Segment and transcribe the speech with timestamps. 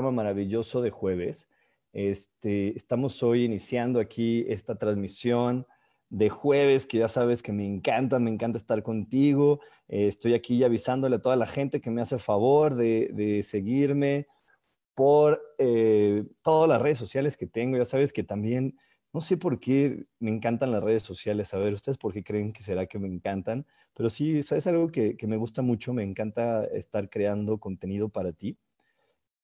[0.00, 1.48] Maravilloso de jueves.
[1.92, 5.66] Este, estamos hoy iniciando aquí esta transmisión
[6.10, 9.60] de jueves, que ya sabes que me encanta, me encanta estar contigo.
[9.88, 14.26] Eh, estoy aquí avisándole a toda la gente que me hace favor de, seguirme
[14.94, 17.78] por eh, todas las redes sociales que tengo.
[17.78, 18.78] Ya sabes que también,
[19.12, 21.54] no sé por qué me encantan las redes sociales.
[21.54, 23.66] A ver, ¿ustedes por qué creen que será que me encantan?
[23.94, 25.92] Pero sí, es algo que me gusta mucho.
[25.94, 28.58] Me encanta estar creando contenido para ti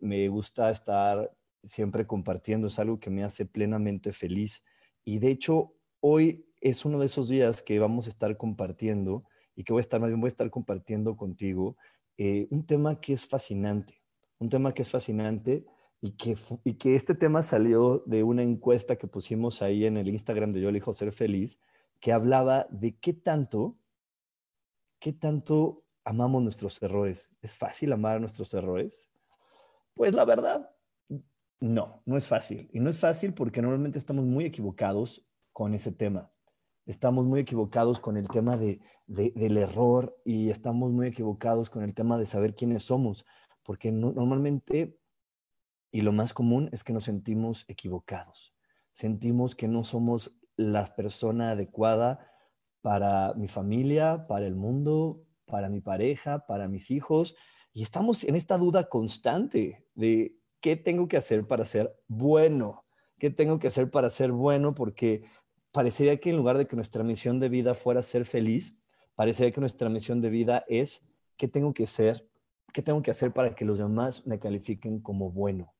[0.00, 4.64] me gusta estar siempre compartiendo, es algo que me hace plenamente feliz.
[5.04, 9.64] Y de hecho, hoy es uno de esos días que vamos a estar compartiendo y
[9.64, 11.76] que voy a estar, más bien voy a estar compartiendo contigo
[12.16, 14.02] eh, un tema que es fascinante,
[14.38, 15.64] un tema que es fascinante
[16.00, 20.08] y que, y que este tema salió de una encuesta que pusimos ahí en el
[20.08, 21.58] Instagram de Yo elijo ser feliz,
[21.98, 23.78] que hablaba de qué tanto,
[24.98, 27.30] qué tanto amamos nuestros errores.
[27.42, 29.10] ¿Es fácil amar nuestros errores?
[29.94, 30.70] Pues la verdad,
[31.60, 32.70] no, no es fácil.
[32.72, 36.30] Y no es fácil porque normalmente estamos muy equivocados con ese tema.
[36.86, 41.94] Estamos muy equivocados con el tema de, del error y estamos muy equivocados con el
[41.94, 43.26] tema de saber quiénes somos,
[43.62, 44.98] porque normalmente,
[45.92, 48.54] y lo más común es que nos sentimos equivocados.
[48.92, 52.32] Sentimos que no somos la persona adecuada
[52.80, 57.36] para mi familia, para el mundo, para mi pareja, para mis hijos,
[57.80, 62.84] y estamos en esta duda constante de qué tengo que hacer para ser bueno,
[63.18, 65.24] qué tengo que hacer para ser bueno, porque
[65.72, 68.76] parecería que en lugar de que nuestra misión de vida fuera ser feliz,
[69.14, 71.06] parecería que nuestra misión de vida es
[71.38, 72.28] qué tengo que hacer,
[72.74, 75.72] qué tengo que hacer para que los demás me califiquen como bueno.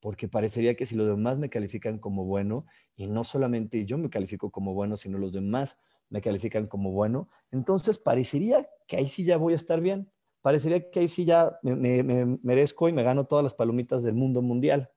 [0.00, 2.64] Porque parecería que si los demás me califican como bueno,
[2.96, 5.76] y no solamente yo me califico como bueno, sino los demás
[6.08, 10.10] me califican como bueno, entonces parecería que ahí sí ya voy a estar bien
[10.42, 12.02] parecería que ahí sí ya me,
[12.42, 14.90] merezco y me gano todas las palomitas del mundo mundial.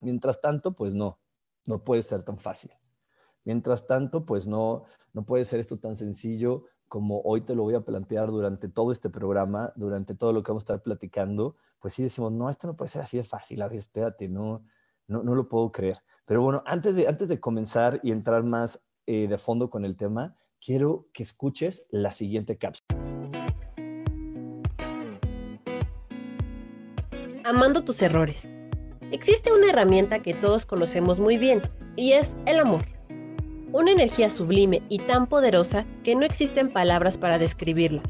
[0.00, 1.20] Mientras tanto, pues no,
[1.66, 2.72] no puede ser tan fácil.
[3.44, 7.74] Mientras tanto, pues no, no puede ser esto tan sencillo como hoy te lo voy
[7.74, 11.94] a plantear durante todo este programa, durante todo lo que vamos a estar platicando, pues
[11.94, 14.64] sí decimos, no, esto no puede ser así de fácil, a ver, espérate, no,
[15.06, 16.02] no, no lo puedo creer.
[16.24, 19.96] Pero bueno, antes de, antes de comenzar y entrar más eh, de fondo con el
[19.96, 22.99] tema, quiero que escuches la siguiente cápsula.
[27.50, 28.48] Amando tus errores.
[29.10, 31.60] Existe una herramienta que todos conocemos muy bien,
[31.96, 32.82] y es el amor.
[33.72, 38.02] Una energía sublime y tan poderosa que no existen palabras para describirla.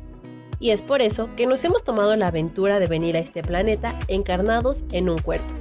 [0.59, 3.99] Y es por eso que nos hemos tomado la aventura de venir a este planeta
[4.09, 5.55] encarnados en un cuerpo.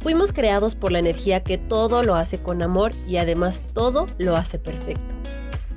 [0.00, 4.36] Fuimos creados por la energía que todo lo hace con amor y además todo lo
[4.36, 5.14] hace perfecto.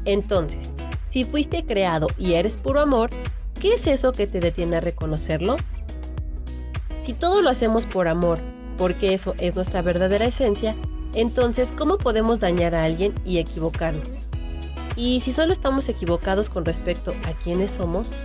[0.04, 0.74] Entonces,
[1.06, 3.10] si fuiste creado y eres puro amor,
[3.60, 5.56] ¿qué es eso que te detiene a reconocerlo?
[7.02, 8.40] Si todo lo hacemos por amor,
[8.78, 10.76] porque eso es nuestra verdadera esencia,
[11.14, 14.26] entonces ¿cómo podemos dañar a alguien y equivocarnos?
[14.98, 18.18] Y si solo estamos equivocados con respecto a quiénes somos,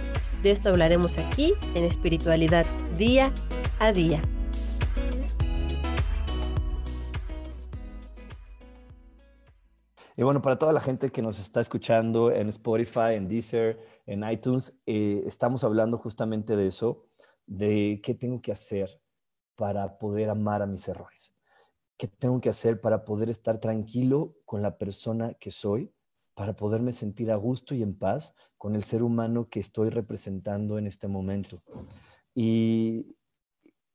[0.43, 2.67] de esto hablaremos aquí en espiritualidad
[2.99, 3.33] día
[3.79, 4.21] a día.
[10.17, 14.29] Y bueno, para toda la gente que nos está escuchando en Spotify, en Deezer, en
[14.29, 17.05] iTunes, eh, estamos hablando justamente de eso
[17.47, 19.01] de qué tengo que hacer
[19.57, 21.35] para poder amar a mis errores.
[21.97, 25.93] ¿Qué tengo que hacer para poder estar tranquilo con la persona que soy?
[26.35, 30.79] Para poderme sentir a gusto y en paz con el ser humano que estoy representando
[30.79, 31.63] en este momento.
[32.35, 33.17] Y,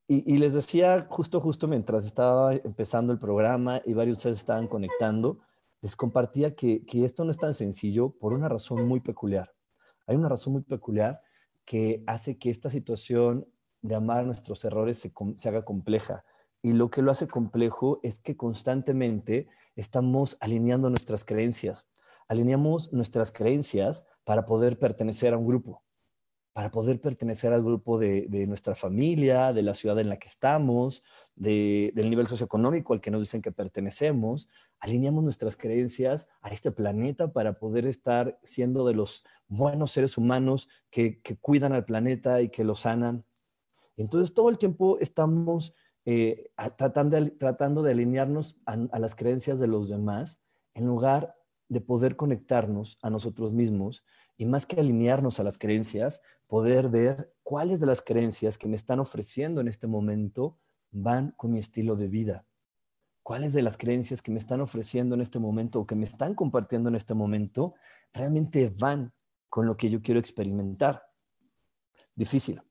[0.07, 4.68] y, les decía justo, justo mientras estaba empezando el programa y varios de ustedes estaban
[4.68, 5.40] conectando,
[5.81, 9.54] les compartía que, que esto no es tan sencillo por una razón muy peculiar.
[10.07, 11.22] Hay una razón muy peculiar
[11.65, 13.47] que hace que esta situación
[13.81, 16.25] de amar nuestros errores se, se haga compleja.
[16.61, 21.88] Y lo que lo hace complejo es que constantemente estamos alineando nuestras creencias.
[22.27, 25.81] Alineamos nuestras creencias para poder pertenecer a un grupo,
[26.53, 31.01] para poder pertenecer al grupo de, nuestra familia, de la ciudad en la que estamos,
[31.35, 34.50] del nivel socioeconómico al que nos dicen que pertenecemos.
[34.79, 40.69] Alineamos nuestras creencias a este planeta para poder estar siendo de los buenos seres humanos
[40.90, 43.25] que, cuidan al planeta y que lo sanan.
[43.98, 45.74] Entonces todo el tiempo estamos
[46.06, 50.40] eh, tratando, de, tratando, de, alinearnos a, las creencias de los demás
[50.74, 51.36] en lugar
[51.68, 54.04] de poder conectarnos a nosotros mismos
[54.38, 58.75] y más que alinearnos a las creencias, poder ver cuáles de las creencias que me
[58.75, 60.57] están ofreciendo en este momento
[60.92, 62.45] van con mi estilo de vida.
[63.22, 66.34] ¿Cuáles de las creencias que me están ofreciendo en este momento o que me están
[66.34, 67.75] compartiendo en este momento
[68.13, 69.13] realmente van
[69.50, 71.04] con lo que yo quiero experimentar?
[72.16, 72.62] Difícil.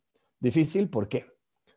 [0.40, 1.26] Difícil, ¿por qué?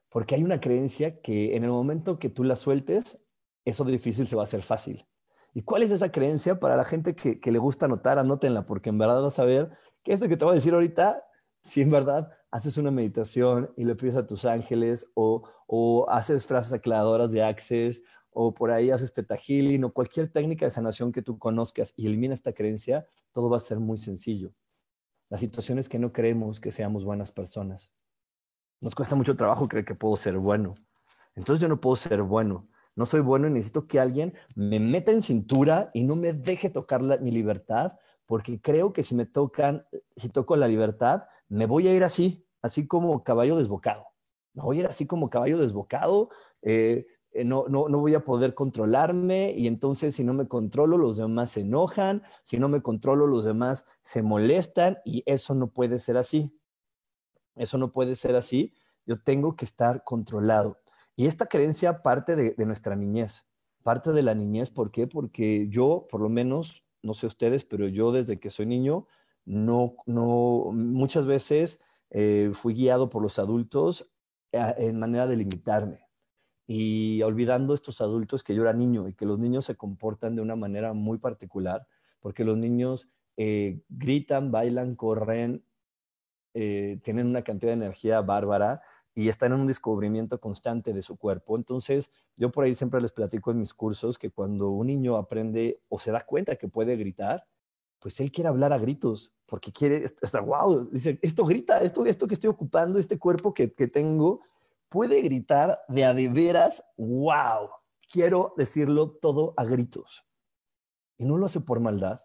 [0.10, 3.20] Porque hay una creencia que en el momento que tú la sueltes,
[3.66, 5.08] eso de difícil se va a hacer fácil.
[5.54, 6.60] ¿Y cuál es esa creencia?
[6.60, 9.72] Para la gente que, le gusta anotar, anótenla, porque en verdad vas a ver
[10.04, 11.24] que esto que te voy a decir ahorita,
[11.62, 16.46] si en verdad haces una meditación y le pides a tus ángeles o, o haces
[16.46, 18.02] frases aclaradoras de access
[18.32, 22.08] o por ahí haces teta healing o cualquier técnica de sanación que tú conozcas y
[22.08, 24.54] elimina esta creencia, todo va a ser muy sencillo.
[25.32, 27.94] La situación es que no creemos que seamos buenas personas.
[28.82, 30.76] Nos cuesta mucho trabajo creer que puedo ser bueno.
[31.36, 32.68] Entonces yo no puedo ser bueno.
[32.98, 36.70] No soy bueno y necesito que alguien me meta en cintura y no me deje
[36.70, 37.94] tocar mi libertad,
[38.26, 39.86] porque creo que si me tocan,
[40.18, 44.08] si toco la libertad, me voy a ir así, así como caballo desbocado.
[44.54, 46.30] Me voy a ir así como caballo desbocado,
[46.62, 51.18] eh, no, no, no voy a poder controlarme y entonces si no me controlo los
[51.18, 56.00] demás se enojan, si no me controlo los demás se molestan y eso no puede
[56.00, 56.54] ser así.
[57.56, 58.74] Eso no puede ser así.
[59.06, 60.80] Yo tengo que estar controlado.
[61.16, 63.46] Y esta creencia parte de, nuestra niñez,
[63.84, 64.70] parte de la niñez.
[64.70, 65.08] ¿Por qué?
[65.08, 69.08] Porque yo, por lo menos, no sé ustedes, pero yo desde que soy niño,
[69.46, 71.80] no, no, muchas veces
[72.10, 74.10] eh, fui guiado por los adultos
[74.52, 76.11] eh, en manera de limitarme
[76.74, 80.42] y olvidando estos adultos que yo era niño y que los niños se comportan de
[80.42, 81.86] una manera muy particular,
[82.22, 85.66] porque los niños eh, gritan, bailan, corren,
[86.54, 88.82] eh, tienen una cantidad de energía bárbara
[89.14, 91.58] y están en un descubrimiento constante de su cuerpo.
[91.58, 95.82] Entonces, yo por ahí siempre les platico en mis cursos que cuando un niño aprende
[95.90, 97.46] o se da cuenta que puede gritar,
[98.00, 102.28] pues él quiere hablar a gritos, porque quiere estar, wow, dice, esto grita, esto, esto
[102.28, 104.40] que estoy ocupando, este cuerpo que, que tengo,
[104.92, 107.70] puede gritar de a de veras, wow,
[108.12, 110.26] quiero decirlo todo a gritos.
[111.18, 112.22] Y no lo hace por maldad,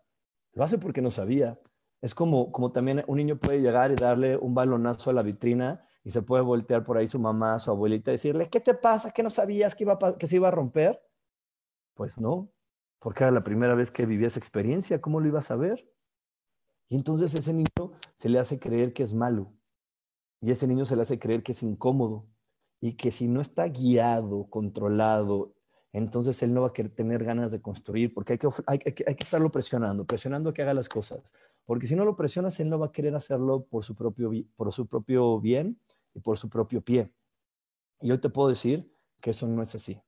[0.52, 1.60] lo hace porque no sabía,
[2.02, 5.88] es como, como también un niño puede llegar y darle un balonazo a la vitrina
[6.02, 9.12] y se puede voltear por ahí su mamá, su abuelita y decirle, ¿qué te pasa?
[9.12, 11.00] ¿Que no sabías que, iba que se iba a romper?
[11.94, 12.52] Pues no,
[12.98, 15.88] porque era la primera vez que vivía esa experiencia, ¿cómo lo iba a saber?
[16.88, 19.52] Y entonces ese niño se le hace creer que es malo
[20.40, 22.28] y ese niño se le hace creer que es incómodo
[22.80, 25.54] y que si no está guiado, controlado,
[25.92, 29.14] entonces él no va a querer tener ganas de construir porque hay que, hay, hay
[29.14, 31.32] que estarlo presionando, presionando a que haga las cosas.
[31.64, 34.72] Porque si no lo presionas, él no va a querer hacerlo por su propio, por
[34.72, 35.80] su propio bien
[36.14, 37.12] y por su propio pie.
[38.00, 40.00] Y yo te puedo decir que eso no es así.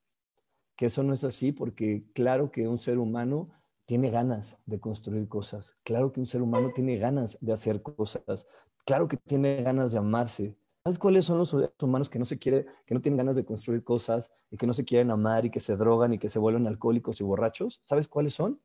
[0.77, 3.51] Que eso no es así porque claro que un ser humano
[3.87, 5.77] tiene ganas de construir cosas.
[5.83, 8.47] Claro que un ser humano tiene ganas de hacer cosas.
[8.85, 10.57] Claro que tiene ganas de amarse.
[10.89, 13.85] ¿Sabes cuáles son los humanos que no se quiere, que no tienen ganas de construir
[13.85, 16.67] cosas y que no se quieren amar y que se drogan y que se vuelven
[16.67, 17.83] alcohólicos y borrachos?
[17.85, 18.61] ¿Sabes cuáles son?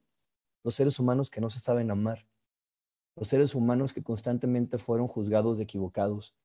[0.63, 2.25] Los seres humanos que no se saben amar
[3.15, 6.35] los seres humanos que constantemente fueron juzgados de equivocados,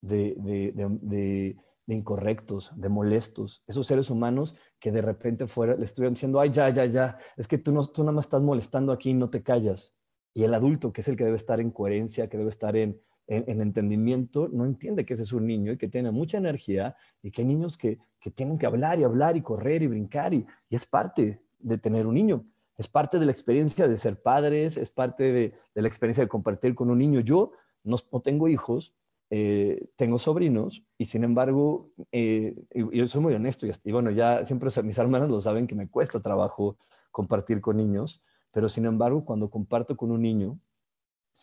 [0.00, 1.56] de,
[1.86, 3.62] incorrectos, de molestos.
[3.66, 7.48] Esos seres humanos que de repente fuera, le estuvieron diciendo, ay, ya, ya, ya, es
[7.48, 9.94] que tú, no, tú nada más estás molestando aquí y no te callas.
[10.32, 13.00] Y el adulto, que es el que debe estar en coherencia, que debe estar en,
[13.26, 17.30] en, entendimiento, no entiende que ese es un niño y que tiene mucha energía y
[17.30, 17.98] que hay niños que,
[18.34, 22.14] tienen que hablar y hablar y correr y brincar y es parte de tener un
[22.14, 22.44] niño
[22.76, 26.74] es parte de la experiencia de ser padres, es parte de, la experiencia de compartir
[26.74, 27.20] con un niño.
[27.20, 27.52] Yo
[27.82, 28.94] no, tengo hijos,
[29.30, 34.70] eh, tengo sobrinos y sin embargo, eh, yo soy muy honesto y, bueno, ya siempre
[34.82, 36.76] mis hermanas lo saben que me cuesta trabajo
[37.10, 40.58] compartir con niños, pero sin embargo, cuando comparto con un niño,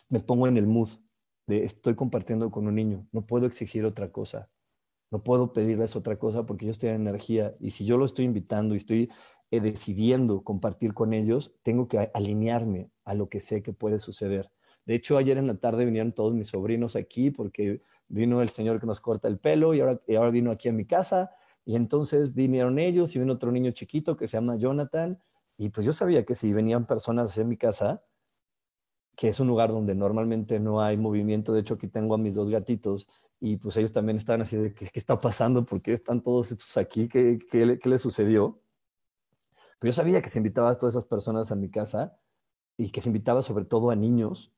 [0.08, 0.90] me pongo en el mood
[1.46, 4.50] estoy compartiendo con un niño, no puedo exigir otra cosa,
[5.10, 8.24] no puedo pedirles otra cosa porque yo estoy en energía y si yo lo estoy
[8.24, 9.10] invitando y estoy
[9.50, 14.50] eh, decidiendo compartir con ellos, tengo que alinearme a lo que sé que puede suceder.
[14.86, 18.80] De hecho, ayer en la tarde vinieron todos mis sobrinos aquí porque vino el señor
[18.80, 21.30] que nos corta el pelo y ahora, vino aquí a mi casa.
[21.64, 25.18] Y entonces vinieron ellos y vino otro niño chiquito que se llama Jonathan.
[25.56, 28.02] Y pues yo sabía que si venían personas hacia mi casa,
[29.16, 32.34] que es un lugar donde normalmente no hay movimiento, de hecho aquí tengo a mis
[32.34, 33.06] dos gatitos
[33.40, 35.64] y pues ellos también estaban así de, ¿qué, qué está pasando?
[35.64, 37.08] ¿Por qué están todos estos aquí?
[37.08, 38.60] ¿Qué, qué, qué les sucedió?
[39.78, 42.16] Pero yo sabía que se invitaba a todas esas personas a mi casa
[42.76, 44.52] y que se invitaba sobre todo a niños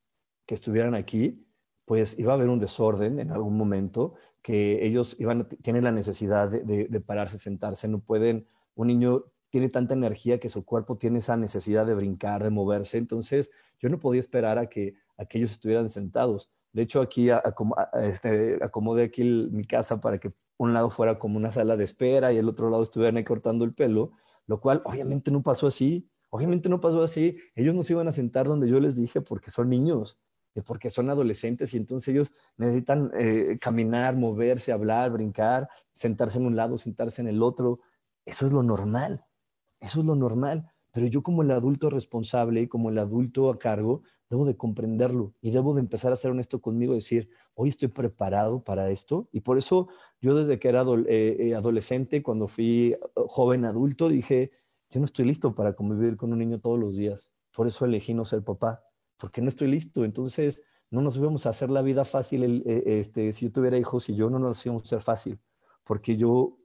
[0.46, 1.44] que estuvieran aquí,
[1.84, 6.48] pues iba a haber un desorden en algún momento, que ellos iban, tienen la necesidad
[6.48, 8.46] de, de, de pararse, sentarse, no pueden,
[8.76, 12.98] un niño tiene tanta energía que su cuerpo tiene esa necesidad de brincar, de moverse,
[12.98, 16.50] entonces yo no podía esperar a que, aquellos estuvieran sentados.
[16.72, 17.30] De hecho, aquí
[18.02, 22.32] este, acomodé aquí mi casa para que un lado fuera como una sala de espera
[22.32, 24.12] y el otro lado estuvieran ahí cortando el pelo,
[24.46, 26.08] lo cual obviamente no pasó así.
[26.30, 27.38] Obviamente no pasó así.
[27.54, 30.18] Ellos no se iban a sentar donde yo les dije porque son niños,
[30.66, 36.56] porque son adolescentes y entonces ellos necesitan eh, caminar, moverse, hablar, brincar, sentarse en un
[36.56, 37.80] lado, sentarse en el otro.
[38.24, 39.24] Eso es lo normal.
[39.80, 40.70] Eso es lo normal.
[40.92, 45.34] Pero yo como el adulto responsable y como el adulto a cargo, debo de comprenderlo
[45.42, 49.28] y debo de empezar a ser honesto conmigo, decir, hoy estoy preparado para esto.
[49.30, 49.88] Y por eso
[50.20, 54.52] yo desde que era eh, eh, adolescente, cuando fui joven adulto, dije,
[54.90, 57.30] yo no estoy listo para convivir con un niño todos los días.
[57.52, 58.82] Por eso elegí no ser papá,
[59.18, 60.04] porque no estoy listo.
[60.04, 62.62] Entonces, no nos íbamos a hacer la vida fácil.
[62.64, 65.38] Eh, este, si yo tuviera hijos y yo no nos íbamos a hacer fácil,
[65.84, 66.58] porque yo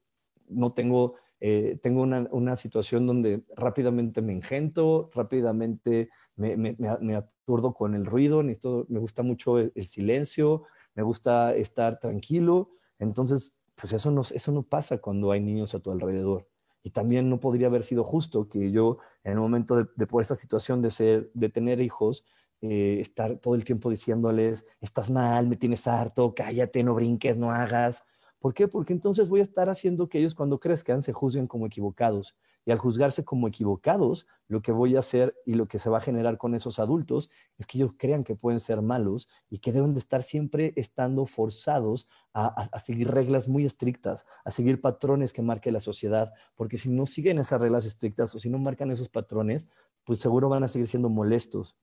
[0.48, 7.16] no tengo eh, tengo una, una, situación donde rápidamente me engento, rápidamente me, me, me,
[7.16, 10.64] aturdo con el ruido, me gusta mucho el, el, silencio,
[10.96, 12.70] me gusta estar tranquilo.
[13.00, 16.48] Entonces, pues eso no, eso no pasa cuando hay niños a tu alrededor.
[16.84, 20.22] Y también no podría haber sido justo que yo, en el momento de, de por
[20.22, 22.24] esta situación de, ser, de tener hijos,
[22.62, 27.52] eh, estar todo el tiempo diciéndoles, estás mal, me tienes harto, cállate, no brinques, no
[27.52, 28.04] hagas.
[28.42, 28.68] ¿Por qué?
[28.68, 32.36] Porque entonces voy a estar haciendo que ellos cuando crezcan se juzguen como equivocados.
[32.66, 36.00] Y al juzgarse como equivocados, lo que voy a hacer y lo que se va
[36.00, 37.30] a generar con esos adultos
[37.60, 41.28] es que ellos crean que pueden ser malos y que deben de estar siempre estando
[41.28, 46.80] forzados a, a, seguir reglas muy estrictas, a seguir patrones que marque la sociedad, porque
[46.80, 49.70] si no siguen esas reglas estrictas o si no marcan esos patrones,
[50.04, 51.76] pues seguro van a seguir siendo molestos,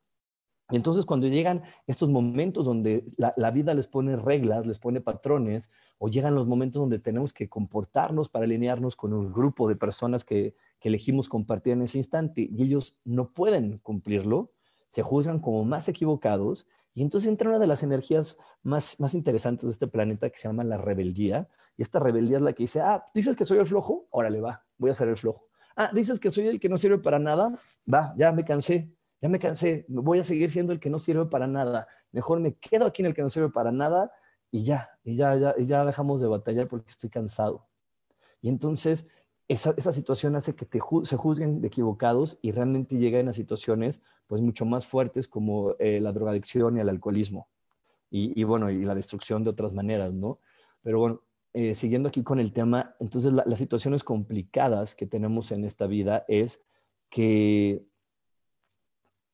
[0.71, 5.71] y entonces cuando llegan estos momentos donde la, vida les pone reglas, les pone patrones,
[5.99, 10.25] o llegan los momentos donde tenemos que comportarnos para alinearnos con un grupo de personas
[10.25, 14.53] que, que elegimos compartir en ese instante y ellos no pueden cumplirlo,
[14.91, 16.67] se juzgan como más equivocados
[16.99, 20.49] y entonces entra una de las energías más, más interesantes de este planeta que se
[20.49, 21.49] llama la rebeldía.
[21.77, 24.65] Y esta rebeldía es la que dice, ah, dices que soy el flojo, órale, va,
[24.79, 25.47] voy a ser el flojo.
[25.77, 27.57] Ah, dices que soy el que no sirve para nada,
[27.93, 31.27] va, ya me cansé, ya me cansé, voy a seguir siendo el que no sirve
[31.27, 31.89] para nada.
[32.13, 34.13] Mejor me quedo aquí en el que no sirve para nada
[34.51, 37.67] y ya, y ya, ya, y ya dejamos de batallar porque estoy cansado.
[38.41, 39.09] Y entonces
[39.49, 44.01] esa, esa situación hace que te se juzguen de equivocados y realmente lleguen a situaciones
[44.27, 47.49] pues mucho más fuertes como eh, la drogadicción y el alcoholismo.
[48.11, 50.39] Y, y, bueno, y la destrucción de otras maneras, ¿no?
[50.83, 51.23] Pero bueno,
[51.53, 55.87] eh, siguiendo aquí con el tema, entonces la, las situaciones complicadas que tenemos en esta
[55.87, 56.63] vida es
[57.11, 57.87] que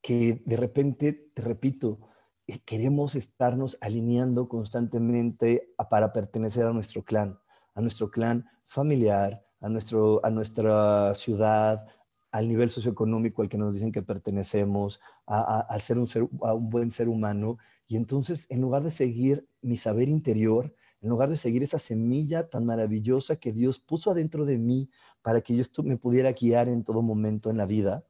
[0.05, 1.99] que de repente, te repito,
[2.47, 7.39] eh, queremos estarnos alineando constantemente para pertenecer a nuestro clan,
[7.75, 11.87] a nuestro clan familiar, a, nuestro, a nuestra ciudad,
[12.31, 16.69] al nivel socioeconómico al que nos dicen que pertenecemos, a, ser un ser, a un
[16.69, 17.57] buen ser humano.
[17.87, 22.51] Y entonces, en lugar de seguir mi saber interior, en lugar de seguir esa semilla
[22.51, 24.91] tan maravillosa que Dios puso adentro de mí
[25.23, 28.05] para que yo me pudiera guiar en todo momento en la vida,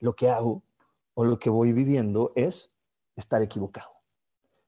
[0.00, 0.62] lo que hago
[1.14, 2.72] o lo que voy viviendo es
[3.16, 3.90] estar equivocado.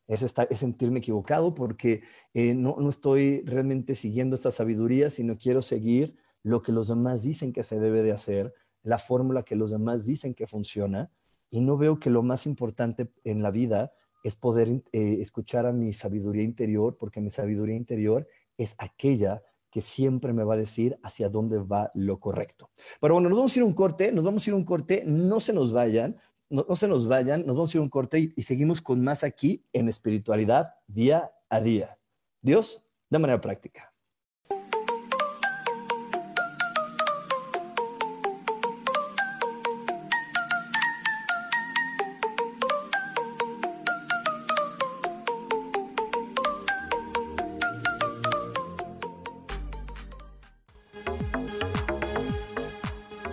[0.07, 5.37] Es, estar, es sentirme equivocado porque eh, no, no estoy realmente siguiendo esta sabiduría, sino
[5.37, 9.57] quiero seguir lo que los demás dicen que se debe de hacer, la fórmula que
[9.57, 11.11] los demás dicen que funciona,
[11.51, 15.73] y no veo que lo más importante en la vida es poder eh, escuchar a
[15.73, 20.99] mi sabiduría interior, porque mi sabiduría interior es aquella que siempre me va a decir
[21.03, 22.71] hacia dónde va lo correcto.
[23.01, 24.65] Pero bueno, nos vamos a ir a un corte, nos vamos a ir a un
[24.65, 26.17] corte, no se nos vayan,
[26.51, 29.25] no, se nos vayan, nos vamos a ir un corte y, y, seguimos con más
[29.25, 31.99] aquí en espiritualidad día a día.
[32.41, 33.93] Dios, de manera práctica.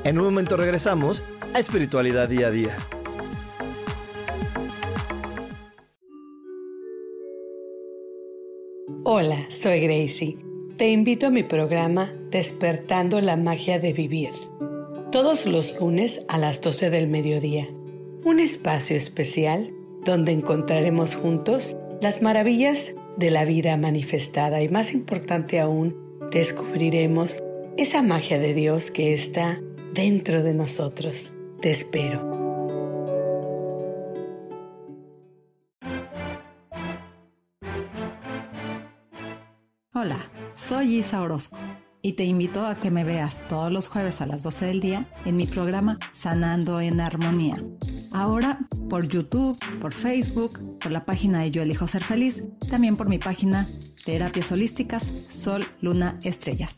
[0.03, 2.75] En un momento regresamos a Espiritualidad Día a Día.
[9.05, 10.37] Hola, soy Gracie.
[10.77, 14.29] Te invito a mi programa Despertando la Magia de Vivir.
[15.11, 17.67] Todos los lunes a las 12 del mediodía.
[18.23, 19.73] Un espacio especial
[20.05, 25.97] donde encontraremos juntos las maravillas de la vida manifestada y más importante aún,
[26.31, 27.43] descubriremos
[27.75, 29.59] esa magia de Dios que está
[29.93, 31.33] dentro de nosotros.
[31.59, 32.32] Te espero.
[40.73, 41.55] Soy Isa Orozco
[42.01, 45.07] y te invito a que me veas todos los jueves a las 12 del día
[45.23, 47.63] en mi programa Sanando en Armonía.
[48.11, 48.57] Ahora
[48.89, 53.19] por YouTube, por Facebook, por la página de Yo Elijo Ser Feliz, también por mi
[53.19, 53.67] página
[54.03, 56.73] Terapias Holísticas Sol, Luna, Estrellas.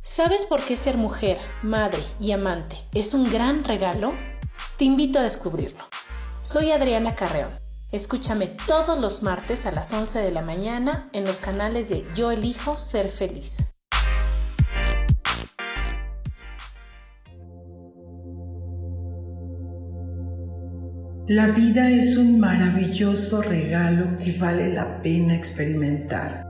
[0.00, 4.12] ¿Sabes por qué ser mujer, madre y amante es un gran regalo?
[4.76, 5.82] Te invito a descubrirlo.
[6.42, 7.48] Soy Adriana Carreón.
[7.92, 12.30] Escúchame todos los martes a las 11 de la mañana en los canales de Yo
[12.30, 13.72] elijo ser feliz.
[21.26, 26.44] La vida es un maravilloso regalo que vale la pena experimentar.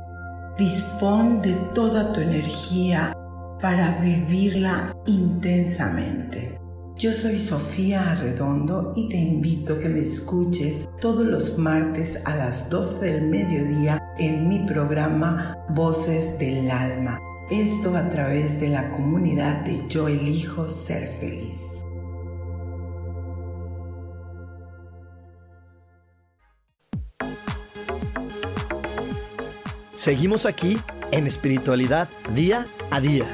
[0.59, 3.13] Dispón de toda tu energía
[3.61, 6.56] para vivirla intensamente.
[6.99, 12.35] Yo soy Sofía Arredondo y te invito a que me escuches todos los martes a
[12.35, 17.21] las 12 del mediodía en mi programa Voces del Alma.
[17.51, 21.61] Esto a través de la comunidad de Yo elijo ser feliz.
[29.99, 30.79] Seguimos aquí
[31.11, 33.27] en espiritualidad día a día.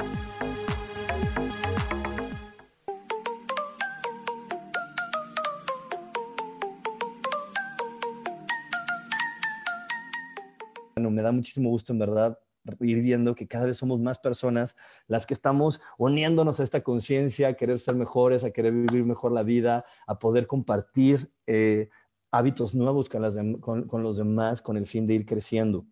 [11.23, 12.39] Da muchísimo gusto, en verdad,
[12.81, 17.49] ir viendo que cada vez somos más personas las que estamos uniéndonos a esta conciencia,
[17.49, 21.89] a querer ser mejores, a querer vivir mejor la vida, a poder compartir eh,
[22.31, 25.87] hábitos nuevos con, los demás con el fin de ir creciendo.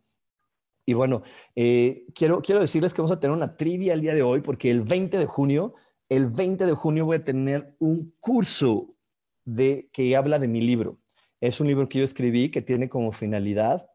[0.87, 1.23] Y bueno,
[1.55, 4.71] eh, quiero, quiero decirles que vamos a tener una trivia el día de hoy porque
[4.71, 5.75] el 20 de junio,
[6.09, 8.97] el 20 de junio voy a tener un curso
[9.45, 10.99] de, que habla de mi libro.
[11.41, 13.90] Es un libro que yo escribí que tiene como finalidad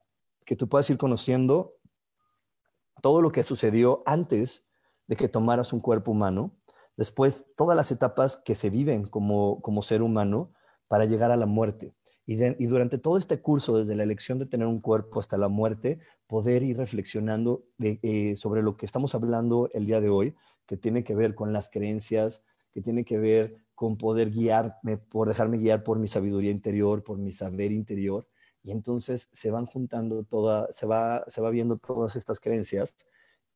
[0.46, 1.76] que tú puedas ir conociendo
[3.02, 4.64] todo lo que sucedió antes
[5.08, 6.56] de que tomaras un cuerpo humano,
[6.98, 10.52] después todas las etapas que se viven como, como ser humano
[10.88, 11.94] para llegar a la muerte.
[12.28, 16.00] Y, durante todo este curso, desde la elección de tener un cuerpo hasta la muerte,
[16.26, 21.04] poder ir reflexionando eh, sobre lo que estamos hablando el día de hoy, que tiene
[21.04, 25.84] que ver con las creencias, que tiene que ver con poder guiarme, por dejarme guiar
[25.84, 28.28] por mi sabiduría interior, por mi saber interior,
[28.66, 32.96] y entonces se van juntando toda, se va, se va viendo todas estas creencias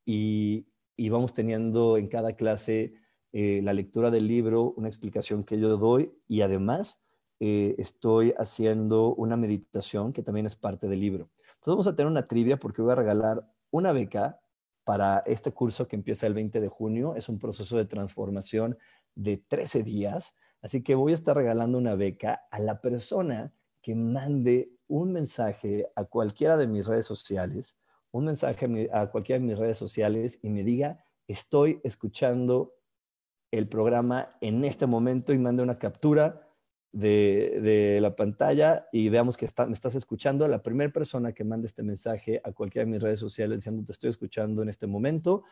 [0.06, 2.94] y, y vamos teniendo en cada clase
[3.32, 7.02] eh, la lectura del libro, una explicación que yo doy y además
[7.40, 11.32] eh, estoy haciendo una meditación que también es parte del libro.
[11.56, 14.40] Entonces vamos a tener una trivia porque voy a regalar una beca
[14.84, 17.16] para este curso que empieza el 20 de junio.
[17.16, 18.78] Es un proceso de transformación
[19.16, 20.36] de 13 días.
[20.62, 25.88] Así que voy a estar regalando una beca a la persona que mande un mensaje
[25.96, 27.78] a cualquiera de mis redes sociales,
[28.12, 32.76] un mensaje a cualquiera de mis redes sociales y me diga, estoy escuchando
[33.52, 36.50] el programa en este momento y mande una captura
[36.92, 40.48] de, la pantalla y veamos que me estás escuchando.
[40.48, 43.92] La primera persona que mande este mensaje a cualquiera de mis redes sociales diciendo te
[43.92, 45.44] estoy escuchando en este momento,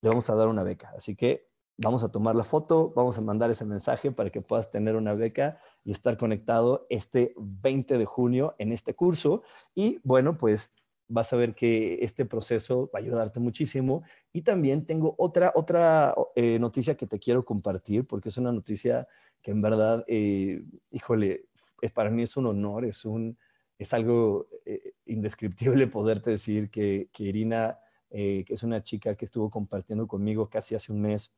[0.00, 0.92] le vamos a dar una beca.
[0.96, 4.70] Así que vamos a tomar la foto, vamos a mandar ese mensaje para que puedas
[4.70, 9.42] tener una beca y estar conectado este 20 de junio en este curso.
[9.74, 10.72] Y bueno, pues
[11.08, 14.02] vas a ver que este proceso va a ayudarte muchísimo.
[14.32, 19.06] Y también tengo otra, otra eh, noticia que te quiero compartir, porque es una noticia
[19.42, 21.46] que en verdad, eh, híjole,
[21.80, 23.38] es, para mí es un honor, es, un,
[23.78, 29.50] es algo eh, indescriptible poderte decir que, que Irina, que es una chica que estuvo
[29.50, 31.34] compartiendo conmigo casi hace un mes,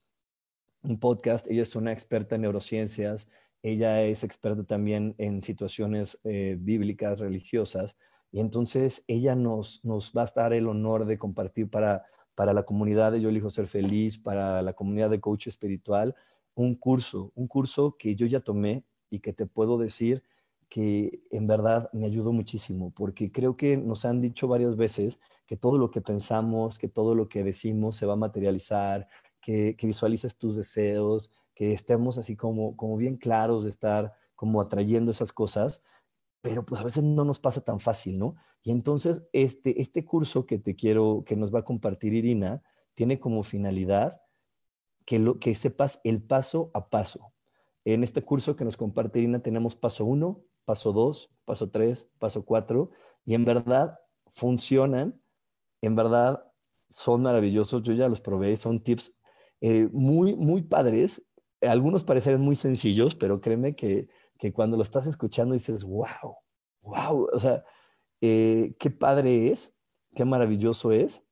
[0.82, 1.46] un podcast.
[1.50, 3.28] Ella es una experta en neurociencias,
[3.62, 7.96] ella es experta también en situaciones eh, bíblicas, religiosas,
[8.30, 12.62] y entonces ella nos, nos va a dar el honor de compartir para, para la
[12.62, 16.14] comunidad de Yo elijo ser feliz, para la comunidad de coach espiritual,
[16.54, 20.22] un curso, un curso que yo ya tomé y que te puedo decir
[20.68, 25.56] que en verdad me ayudó muchísimo, porque creo que nos han dicho varias veces que
[25.56, 29.08] todo lo que pensamos, que todo lo que decimos se va a materializar,
[29.40, 35.10] que, visualices tus deseos, que estemos así como, como bien claros de estar como atrayendo
[35.10, 35.82] esas cosas,
[36.40, 38.36] pero pues a veces no nos pasa tan fácil, ¿no?
[38.62, 42.62] Y entonces este, este curso que te quiero, que nos va a compartir Irina,
[42.94, 44.20] tiene como finalidad
[45.04, 47.32] que, lo, que sepas el paso a paso.
[47.84, 52.44] En este curso que nos comparte Irina tenemos paso uno, paso dos, paso tres, paso
[52.44, 52.90] cuatro,
[53.24, 53.98] y en verdad
[54.32, 55.20] funcionan,
[55.80, 56.44] en verdad
[56.88, 59.14] son maravillosos, yo ya los probé, son tips
[59.60, 61.24] eh, muy, muy padres,
[61.60, 66.36] algunos parecen muy sencillos, pero créeme que, que cuando lo estás escuchando dices, wow,
[66.82, 67.64] wow, o sea,
[68.20, 69.74] eh, qué padre es,
[70.14, 71.22] qué maravilloso es.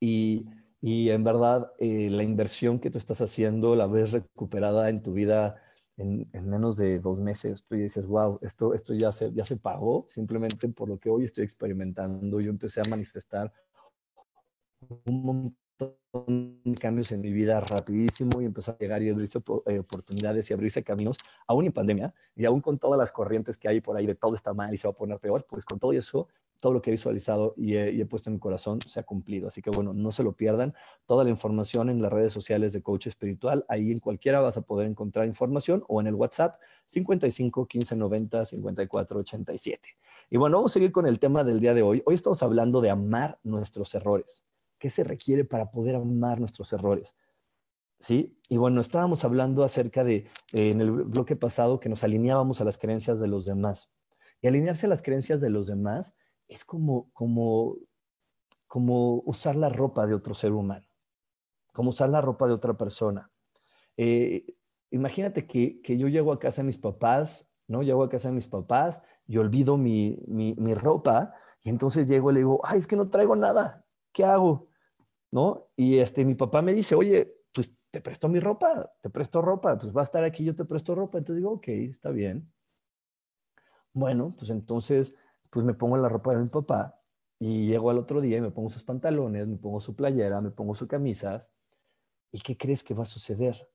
[0.00, 0.46] Y,
[0.80, 5.12] y en verdad, eh, la inversión que tú estás haciendo la ves recuperada en tu
[5.12, 5.60] vida
[5.96, 7.64] en, en, menos de dos meses.
[7.66, 11.24] Tú dices, wow, esto, esto ya, se, ya se pagó simplemente por lo que hoy
[11.24, 12.40] estoy experimentando.
[12.40, 13.52] Yo empecé a manifestar
[15.04, 15.54] un
[16.80, 20.82] cambios en mi vida rapidísimo y empezó a llegar y abrirse eh, oportunidades y abrirse
[20.82, 21.16] caminos,
[21.46, 24.34] aún en pandemia y aún con todas las corrientes que hay por ahí de todo
[24.34, 26.28] está mal y se va a poner peor, pues con todo eso,
[26.60, 29.48] todo lo que he visualizado y he, puesto en mi corazón se ha cumplido.
[29.48, 30.74] Así que bueno, no se lo pierdan.
[31.06, 34.62] Toda la información en las redes sociales de Coach Espiritual, ahí en cualquiera vas a
[34.62, 39.88] poder encontrar información o en el WhatsApp 55 15 90 54 87.
[40.28, 42.02] Y bueno, vamos a seguir con el tema del día de hoy.
[42.04, 44.44] Hoy estamos hablando de amar nuestros errores.
[44.80, 47.14] ¿Qué se requiere para poder amar nuestros errores?
[47.98, 48.38] ¿Sí?
[48.48, 52.78] Y bueno, estábamos hablando acerca de, en el bloque pasado, que nos alineábamos a las
[52.78, 53.92] creencias de los demás.
[54.40, 56.14] Y alinearse a las creencias de los demás
[56.48, 57.76] es como, como,
[58.66, 60.86] como usar la ropa de otro ser humano,
[61.74, 63.30] como usar la ropa de otra persona.
[63.98, 64.46] Eh,
[64.90, 67.82] imagínate que, que, yo llego a casa de mis papás, ¿no?
[67.82, 72.34] Llego a casa de mis papás y olvido mi, mi ropa y entonces llego y
[72.34, 74.69] le digo, ay, es que no traigo nada, ¿qué hago?
[75.30, 75.68] ¿No?
[75.76, 79.78] Y este, mi papá me dice, oye, pues te presto mi ropa, te presto ropa,
[79.78, 81.18] pues va a estar aquí, yo te presto ropa.
[81.18, 82.52] Entonces digo, ok, está bien.
[83.92, 85.14] Bueno, pues entonces,
[85.50, 87.00] pues me pongo la ropa de mi papá
[87.38, 90.50] y llego al otro día y me pongo sus pantalones, me pongo su playera, me
[90.50, 91.40] pongo su camisa.
[92.32, 93.68] ¿Y qué crees que va a suceder?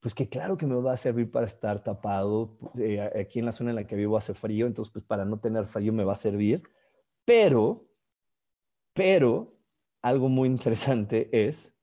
[0.00, 2.58] Pues que claro que me va a servir para estar tapado.
[2.78, 5.38] Eh, aquí en la zona en la que vivo hace frío, entonces pues para no
[5.38, 6.62] tener frío me va a servir.
[7.24, 7.88] Pero,
[8.94, 9.55] pero
[10.06, 11.74] algo muy interesante es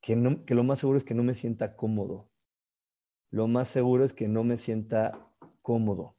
[0.00, 2.30] que, lo más seguro es que no me sienta cómodo.
[3.28, 5.30] Lo más seguro es que no me sienta
[5.60, 6.16] cómodo.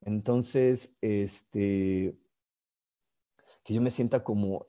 [0.00, 2.16] Entonces, este,
[3.64, 4.68] que yo me sienta como,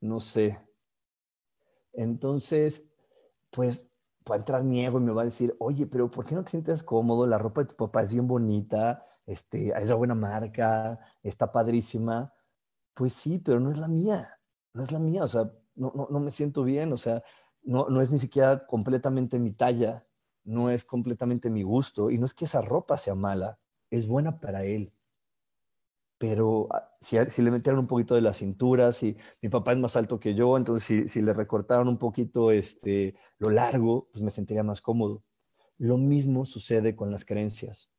[0.00, 0.60] no sé.
[1.94, 2.84] Entonces,
[3.48, 3.88] pues
[4.30, 6.44] va a entrar mi ego y me va a decir, oye, pero ¿por qué no
[6.44, 7.26] te sientes cómodo?
[7.26, 12.34] La ropa de tu papá es bien bonita, este, es de buena marca, está padrísima.
[12.92, 14.38] Pues sí, pero no es la mía
[14.74, 17.22] no es la mía, o sea, no, no, me siento bien, o sea,
[17.62, 20.06] no, no es ni siquiera completamente mi talla,
[20.44, 23.58] no es completamente mi gusto, y no es que esa ropa sea mala,
[23.90, 24.92] es buena para él.
[26.18, 29.78] Pero ah, si, si le metieron un poquito de la cintura, si mi papá es
[29.78, 34.22] más alto que yo, entonces si, si le recortaron un poquito este, lo largo, pues
[34.22, 35.24] me sentiría más cómodo.
[35.78, 37.90] Lo mismo sucede con las creencias.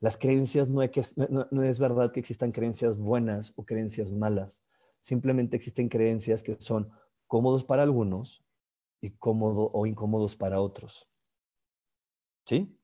[0.00, 4.62] Las creencias no, que, no, no es verdad que existan creencias buenas o creencias malas
[5.00, 6.90] Simplemente existen creencias que son
[7.26, 8.44] cómodos para algunos
[9.00, 11.08] y cómodo o incómodos para otros.
[12.46, 12.76] ¿Sí?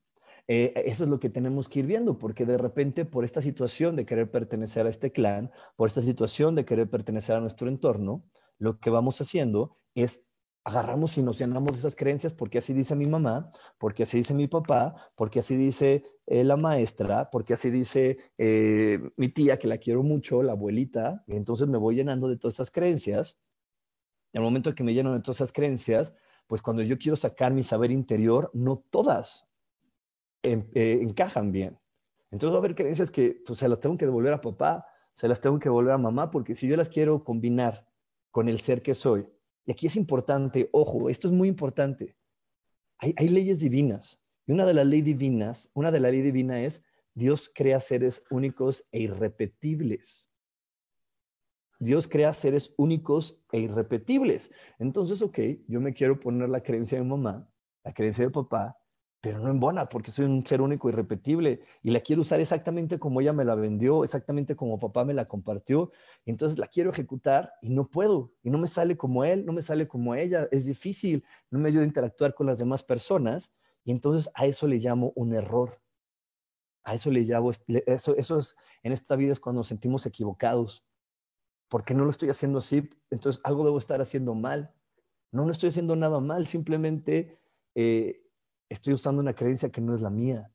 [0.47, 3.97] Eh, eso es lo que tenemos que ir viendo, porque de repente por esta situación
[3.97, 8.23] de querer pertenecer a este clan, por esta situación de querer pertenecer a nuestro entorno,
[8.57, 10.27] lo que vamos haciendo es
[10.63, 14.33] agarramos y nos llenamos de esas creencias porque así dice mi mamá, porque así dice
[14.33, 19.67] mi papá, porque así dice eh, la maestra, porque así dice eh, mi tía, que
[19.67, 23.37] la quiero mucho, la abuelita, y entonces me voy llenando de todas esas creencias.
[24.33, 26.13] Y al momento que me lleno de todas esas creencias,
[26.45, 29.47] pues cuando yo quiero sacar mi saber interior, no todas
[30.43, 31.79] eh, encajan bien.
[32.29, 35.27] Entonces va a haber creencias que pues, se las tengo que devolver a papá, se
[35.27, 37.87] las tengo que devolver a mamá, porque si yo las quiero combinar
[38.29, 39.27] con el ser que soy,
[39.67, 42.15] y aquí es importante, ojo, esto es muy importante.
[42.99, 44.19] Hay, leyes divinas.
[44.47, 46.83] Y una de las leyes divinas, una de las leyes divinas es
[47.13, 50.31] Dios crea seres únicos e irrepetibles.
[51.79, 54.51] Dios crea seres únicos e irrepetibles.
[54.79, 57.47] Entonces, ok, yo me quiero poner la creencia de mamá,
[57.83, 58.77] la creencia de papá,
[59.19, 62.99] pero no en bona, porque soy un ser único, irrepetible, y la quiero usar exactamente
[62.99, 65.91] como ella me la vendió, exactamente como papá me la compartió,
[66.25, 69.61] entonces la quiero ejecutar y no puedo, y no me sale como él, no me
[69.61, 73.51] sale como ella, es difícil, no me ayuda a interactuar con las demás personas,
[73.87, 75.81] y entonces a eso le llamo un error.
[76.83, 80.85] A eso le llamo, eso, eso es, en esta vida es cuando nos sentimos equivocados,
[81.69, 84.75] porque no lo estoy haciendo así, entonces algo debo estar haciendo mal.
[85.31, 87.39] No, no estoy haciendo nada mal, simplemente
[87.75, 88.29] eh,
[88.67, 90.51] estoy usando una creencia que no es la mía.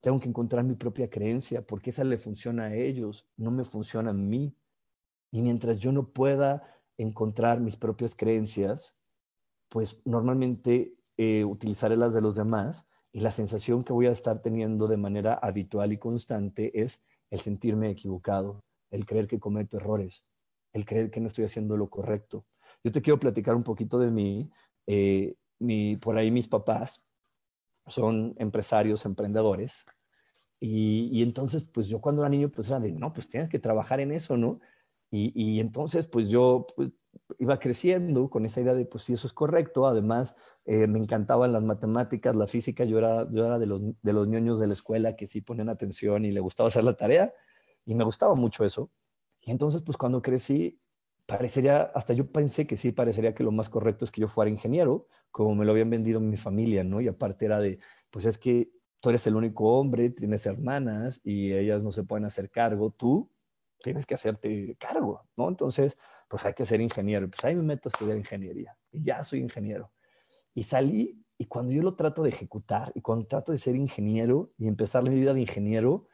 [0.00, 4.10] Tengo que encontrar mi propia creencia porque esa le funciona a ellos, no me funciona
[4.10, 4.58] a mí.
[5.30, 8.96] Y mientras yo no pueda encontrar mis propias creencias,
[9.68, 14.40] pues normalmente eh, utilizaré las de los demás y la sensación que voy a estar
[14.40, 20.24] teniendo de manera habitual y constante es el sentirme equivocado, el creer que cometo errores,
[20.72, 22.46] el creer que no estoy haciendo lo correcto.
[22.82, 24.50] Yo te quiero platicar un poquito de mí.
[24.86, 27.02] Eh, mi, por ahí mis papás
[27.86, 29.84] son empresarios, emprendedores.
[30.60, 33.58] Y, y, entonces, pues yo cuando era niño, pues era de, no, pues tienes que
[33.58, 34.60] trabajar en eso, ¿no?
[35.10, 36.90] Y, y entonces, pues yo pues,
[37.38, 39.86] iba creciendo con esa idea de, pues sí, eso es correcto.
[39.86, 42.84] Además, eh, me encantaban las matemáticas, la física.
[42.84, 45.68] Yo era, yo era de, los, de los niños de la escuela que sí ponían
[45.68, 47.32] atención y le gustaba hacer la tarea.
[47.84, 48.90] Y me gustaba mucho eso.
[49.40, 50.80] Y entonces, pues cuando crecí,
[51.26, 54.50] parecería, hasta yo pensé que sí, parecería que lo más correcto es que yo fuera
[54.50, 57.00] ingeniero, como me lo habían vendido mi familia, ¿no?
[57.00, 58.70] Y aparte era de, pues es que
[59.00, 63.30] tú eres el único hombre, tienes hermanas y ellas no se pueden hacer cargo, tú
[63.82, 65.48] tienes que hacerte cargo, ¿no?
[65.48, 65.96] Entonces,
[66.32, 67.28] pues hay que ser ingeniero.
[67.28, 69.92] Pues ahí me meto a estudiar ingeniería y ya soy ingeniero.
[70.54, 74.50] Y salí y cuando yo lo trato de ejecutar y cuando trato de ser ingeniero
[74.56, 76.06] y empezar mi vida de ingeniero,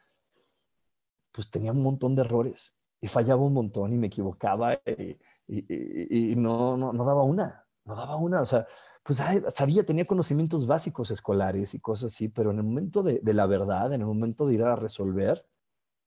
[1.31, 6.75] pues tenía un montón de errores y fallaba un montón y me equivocaba y, no,
[6.75, 8.41] no, no, daba una, no daba una.
[8.41, 8.67] O sea,
[9.03, 9.19] pues
[9.53, 13.45] sabía, tenía conocimientos básicos escolares y cosas así, pero en el momento de, de la
[13.45, 15.47] verdad, en el momento de ir a resolver,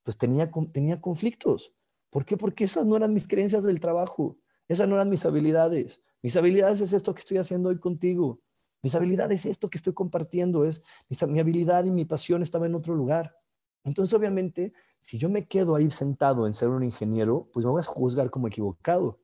[0.03, 1.73] pues tenía, tenía conflictos.
[2.13, 2.37] ¿Por qué?
[2.37, 4.37] Porque esas no eran mis creencias del trabajo,
[4.69, 6.03] esas no eran mis habilidades.
[6.21, 8.43] Mis habilidades es esto que estoy haciendo hoy contigo.
[8.83, 10.83] Mis habilidades es esto que estoy compartiendo, es
[11.27, 13.35] mi habilidad y mi pasión estaba en otro lugar.
[13.83, 17.81] Entonces, obviamente, si yo me quedo ahí sentado en ser un ingeniero, pues me voy
[17.81, 19.19] a juzgar como equivocado.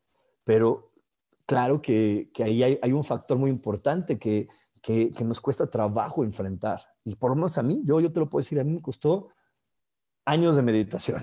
[0.45, 0.91] Pero
[1.45, 4.49] claro que, ahí hay, un factor muy importante que,
[4.81, 6.81] que, nos cuesta trabajo enfrentar.
[7.05, 8.81] Y por lo menos a mí, yo, yo te lo puedo decir, a mí me
[8.81, 9.29] costó
[10.25, 11.23] años de meditación,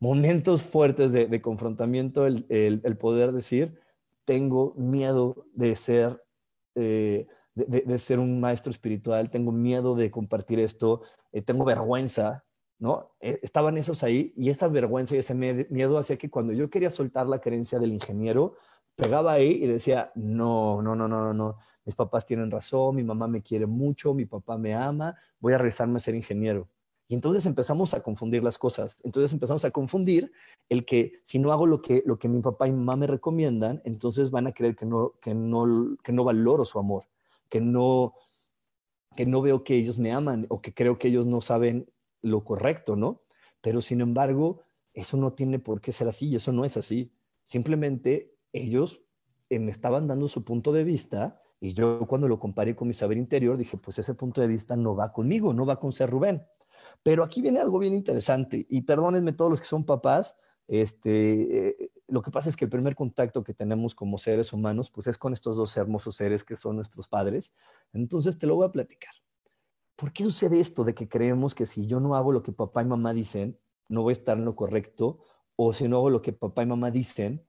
[0.00, 3.80] momentos fuertes de, confrontamiento, el, poder decir,
[4.24, 6.22] tengo miedo de ser...
[6.74, 7.26] Eh,
[7.66, 12.44] de, ser un maestro espiritual, tengo miedo de compartir esto, eh, tengo vergüenza,
[12.78, 13.12] ¿no?
[13.20, 16.90] Eh, estaban esos ahí y esa vergüenza y ese miedo hacía que cuando yo quería
[16.90, 18.54] soltar la creencia del ingeniero,
[18.94, 23.04] pegaba ahí y decía, no, no, no, no, no, no, mis papás tienen razón, mi
[23.04, 26.68] mamá me quiere mucho, mi papá me ama, voy a regresarme a ser ingeniero.
[27.08, 29.00] Y entonces empezamos a confundir las cosas.
[29.02, 30.30] Entonces empezamos a confundir
[30.68, 33.80] el que si no hago lo que, lo que mi papá y mamá me recomiendan,
[33.84, 37.06] entonces van a creer que no, que no, que no valoro su amor
[37.48, 38.14] que no,
[39.16, 41.90] que no veo que ellos me aman o que creo que ellos no saben
[42.22, 43.22] lo correcto, ¿no?
[43.60, 47.12] Pero sin embargo, eso no tiene por qué ser así y eso no es así.
[47.44, 49.02] Simplemente ellos
[49.48, 52.94] eh, me estaban dando su punto de vista y yo cuando lo comparé con mi
[52.94, 56.10] saber interior dije, pues ese punto de vista no va conmigo, no va con ser
[56.10, 56.44] Rubén.
[57.02, 60.36] Pero aquí viene algo bien interesante y perdónenme todos los que son papás,
[60.68, 64.90] este, eh, lo que pasa es que el primer contacto que tenemos como seres humanos,
[64.90, 67.54] pues es con estos dos hermosos seres que son nuestros padres.
[67.92, 69.12] Entonces te lo voy a platicar.
[69.96, 72.82] ¿Por qué sucede esto de que creemos que si yo no hago lo que papá
[72.82, 75.18] y mamá dicen, no voy a estar en lo correcto?
[75.56, 77.44] O si no hago lo que papá y mamá dicen,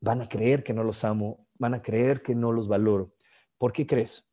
[0.00, 3.14] van a creer que no los amo, van a creer que no los valoro.
[3.56, 4.28] ¿Por qué crees?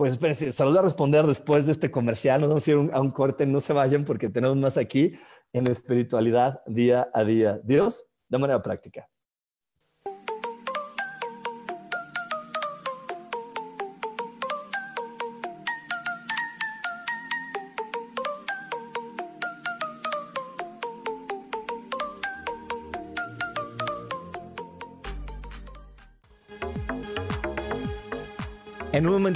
[0.00, 2.40] Pues espérense, salud a responder después de este comercial.
[2.40, 5.12] Vamos a ir a un corte, no se vayan porque tenemos más aquí
[5.52, 7.60] en espiritualidad día a día.
[7.64, 9.10] Dios, de manera práctica.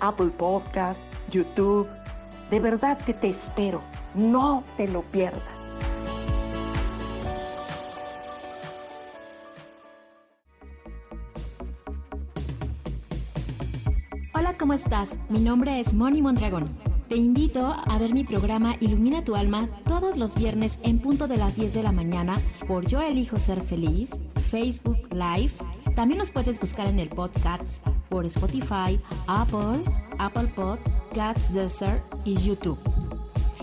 [0.00, 1.88] Apple Podcast, YouTube.
[2.50, 3.80] De verdad que te espero.
[4.14, 5.60] No te lo pierdas.
[14.60, 15.18] ¿cómo estás?
[15.30, 16.68] Mi nombre es Moni Mondragón.
[17.08, 21.38] Te invito a ver mi programa Ilumina tu alma todos los viernes en punto de
[21.38, 24.10] las 10 de la mañana por Yo Elijo Ser Feliz,
[24.50, 25.52] Facebook Live.
[25.96, 29.82] También nos puedes buscar en el podcast por Spotify, Apple,
[30.18, 30.78] Apple Pod
[31.14, 32.78] Cat's Desert y YouTube,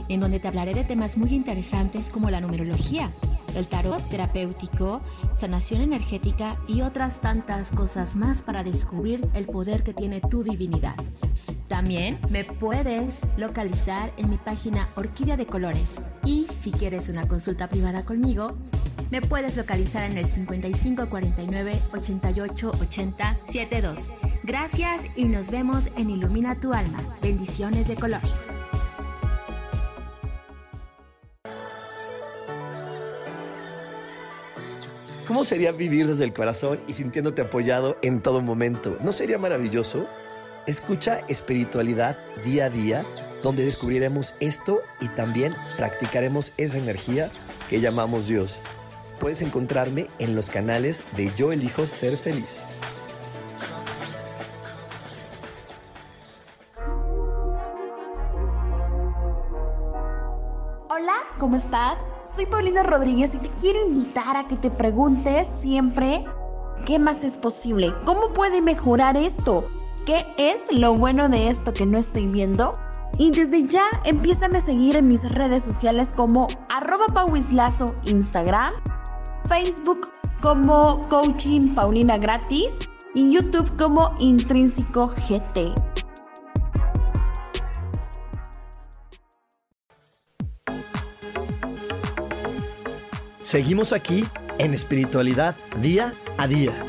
[0.09, 3.11] en donde te hablaré de temas muy interesantes como la numerología,
[3.55, 5.01] el tarot terapéutico,
[5.35, 10.95] sanación energética y otras tantas cosas más para descubrir el poder que tiene tu divinidad.
[11.67, 17.67] También me puedes localizar en mi página Orquídea de Colores y si quieres una consulta
[17.67, 18.57] privada conmigo,
[19.09, 23.97] me puedes localizar en el 5549 88 80 72.
[24.43, 26.99] Gracias y nos vemos en Ilumina tu alma.
[27.21, 28.47] Bendiciones de colores.
[35.27, 38.97] ¿Cómo sería vivir desde el corazón y sintiéndote apoyado en todo momento?
[39.01, 40.07] ¿No sería maravilloso?
[40.67, 43.05] Escucha espiritualidad día a día,
[43.43, 47.29] donde descubriremos esto y también practicaremos esa energía
[47.69, 48.61] que llamamos Dios.
[49.19, 52.63] Puedes encontrarme en los canales de Yo elijo ser feliz.
[60.89, 62.05] Hola, ¿cómo estás?
[62.23, 66.23] Soy Paulina Rodríguez y te quiero invitar a que te preguntes siempre
[66.85, 69.67] qué más es posible, cómo puede mejorar esto,
[70.05, 72.73] qué es lo bueno de esto que no estoy viendo.
[73.17, 78.73] Y desde ya empiezan a seguir en mis redes sociales como arroba pauislazo Instagram,
[79.47, 82.79] Facebook como Coaching Paulina Gratis
[83.13, 85.73] y YouTube como Intrínseco GT.
[93.43, 94.25] Seguimos aquí
[94.57, 96.86] en espiritualidad día a día.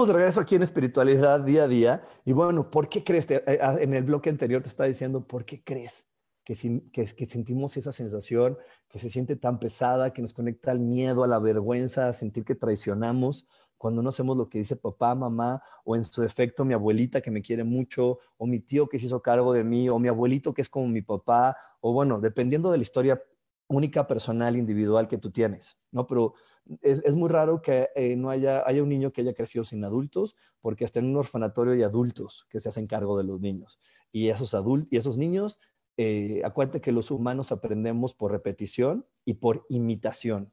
[0.00, 2.02] Estamos de regreso aquí en espiritualidad día a día.
[2.24, 3.26] Y bueno, ¿por qué crees?
[3.26, 6.06] Te- eh, ah, En el bloque anterior te estaba diciendo, ¿por qué crees
[6.42, 8.56] que, sin- que, que sentimos esa sensación
[8.88, 12.46] que se siente tan pesada, que nos conecta al miedo, a la vergüenza, a sentir
[12.46, 16.72] que traicionamos cuando no hacemos lo que dice papá, mamá, o en su defecto mi
[16.72, 19.98] abuelita que me quiere mucho, o mi tío que se hizo cargo de mí, o
[19.98, 23.22] mi abuelito que es como mi papá, o bueno, dependiendo de la historia
[23.70, 26.06] única, personal, individual que tú tienes, ¿no?
[26.06, 26.34] Pero
[26.82, 29.84] es, es muy raro que eh, no haya, haya un niño que haya crecido sin
[29.84, 33.78] adultos, porque hasta en un orfanatorio hay adultos que se hacen cargo de los niños.
[34.12, 35.60] Y esos, adultos y esos niños,
[35.96, 40.52] eh, acuérdate que los humanos aprendemos por repetición y por imitación.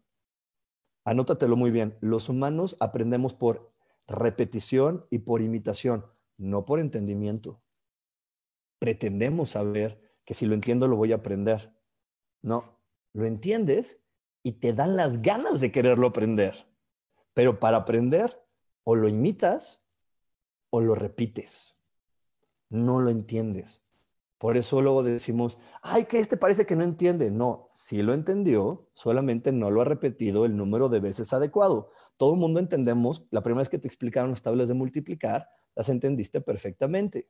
[1.04, 1.98] Anótatelo muy bien.
[2.02, 3.72] Los humanos aprendemos por
[4.08, 6.06] repetición y por imitación,
[6.38, 7.62] no por entendimiento.
[8.80, 11.74] Pretendemos saber que si lo entiendo lo voy a aprender.
[12.42, 12.77] No,
[13.18, 14.00] lo entiendes
[14.44, 16.68] y te dan las ganas de quererlo aprender.
[17.34, 18.40] Pero para aprender,
[18.84, 19.84] o lo imitas
[20.70, 21.76] o lo repites.
[22.70, 23.82] No lo entiendes.
[24.38, 27.32] Por eso luego decimos, ay, que este parece que no entiende.
[27.32, 31.90] No, sí lo entendió, solamente no lo ha repetido el número de veces adecuado.
[32.18, 35.90] Todo el mundo entendemos, la primera vez que te explicaron las tablas de multiplicar, las
[35.90, 37.30] entendiste perfectamente,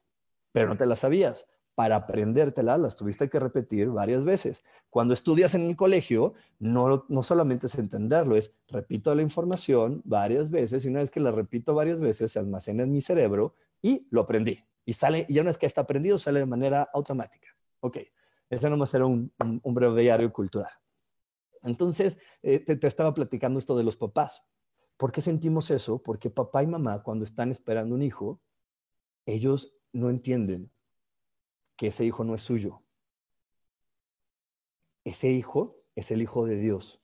[0.52, 1.47] pero no te las sabías.
[1.78, 4.63] Para aprendértelas, las tuviste que repetir varias veces.
[4.90, 10.50] Cuando estudias en el colegio, no, no solamente es entenderlo, es repito la información varias
[10.50, 14.08] veces y una vez que la repito varias veces, se almacena en mi cerebro y
[14.10, 14.66] lo aprendí.
[14.86, 17.50] Y sale, y ya una vez que está aprendido, sale de manera automática.
[17.82, 18.00] Ok,
[18.50, 20.72] ese nomás era un, un, un cultural.
[21.62, 24.44] Entonces, eh, te, te estaba platicando esto de los papás.
[24.98, 26.02] ¿Por qué sentimos eso?
[26.02, 28.42] Porque papá y mamá, cuando están esperando un hijo,
[29.28, 30.72] ellos no entienden
[31.78, 32.82] que ese hijo no es suyo.
[35.06, 37.02] Ese hijo es el hijo de Dios.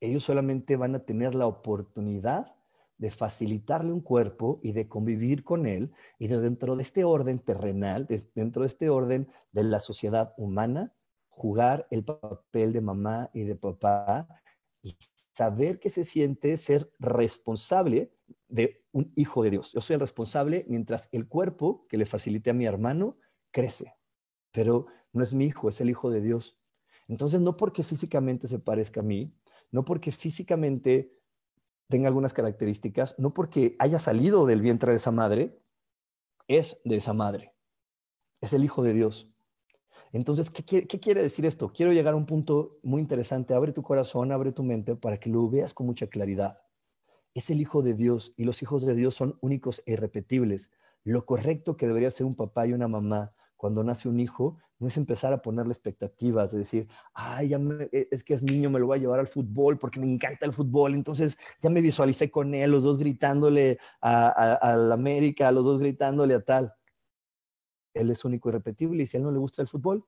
[0.00, 2.54] Ellos solamente van a tener la oportunidad
[2.98, 7.38] de facilitarle un cuerpo y de convivir con él y de dentro de este orden
[7.38, 10.92] terrenal, de, dentro de este orden de la sociedad humana,
[11.30, 14.28] jugar el papel de mamá y de papá
[14.82, 14.96] y
[15.34, 18.12] saber que se siente ser responsable
[18.48, 19.72] de un hijo de Dios.
[19.72, 23.16] Yo soy el responsable mientras el cuerpo que le facilite a mi hermano
[23.50, 23.94] crece,
[24.52, 26.58] pero no es mi hijo, es el hijo de Dios.
[27.08, 29.34] Entonces, no porque físicamente se parezca a mí,
[29.70, 31.16] no porque físicamente
[31.88, 35.60] tenga algunas características, no porque haya salido del vientre de esa madre,
[36.46, 37.52] es de esa madre.
[38.40, 39.28] Es el Hijo de Dios.
[40.12, 41.72] Entonces, ¿qué quiere, ¿qué quiere, decir esto?
[41.72, 43.54] Quiero llegar a un punto muy interesante.
[43.54, 46.62] Abre tu corazón, abre tu mente para que lo veas con mucha claridad.
[47.34, 50.70] Es el Hijo de Dios y los hijos de Dios son únicos e irrepetibles.
[51.04, 54.88] Lo correcto que debería ser un papá y una mamá cuando nace un hijo no
[54.88, 58.80] es empezar a ponerle expectativas, de decir, ay, ya me, es que es niño, me
[58.80, 62.30] lo voy a llevar al fútbol porque me encanta el fútbol, entonces ya me visualicé
[62.30, 66.72] con él, los dos gritándole a la América, los dos gritándole a tal.
[67.92, 70.06] Él es único y repetible y si a él no le gusta el fútbol,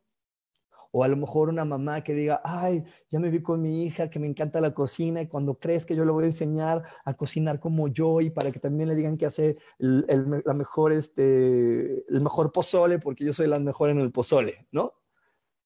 [0.93, 4.11] O a lo mejor una mamá que diga, ay, ya me vi con mi hija
[4.11, 7.15] que me encanta la cocina y cuando crees que yo le voy a enseñar a
[7.15, 10.07] cocinar como yo y para que también le digan que hace el,
[10.45, 14.93] la mejor, este, el mejor pozole porque yo soy la mejor en el pozole, ¿no?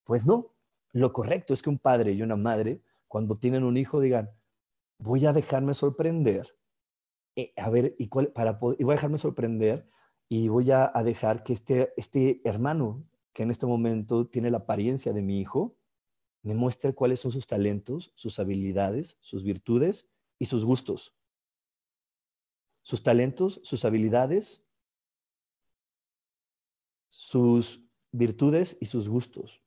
[0.04, 0.54] Pues no,
[0.92, 4.30] lo correcto es que un padre y una madre, cuando tienen un hijo, digan,
[4.98, 6.56] voy a dejarme sorprender,
[7.34, 9.88] eh, a ver, y, cuál, para y voy a dejarme sorprender
[10.28, 13.04] y voy a, dejar que este, este hermano
[13.36, 15.76] que en este momento tiene la apariencia de mi hijo,
[16.40, 20.08] me muestre cuáles son sus talentos, sus habilidades, sus virtudes
[20.38, 21.14] y sus gustos.
[22.80, 24.64] Sus talentos, sus habilidades,
[27.10, 29.62] sus virtudes y sus gustos.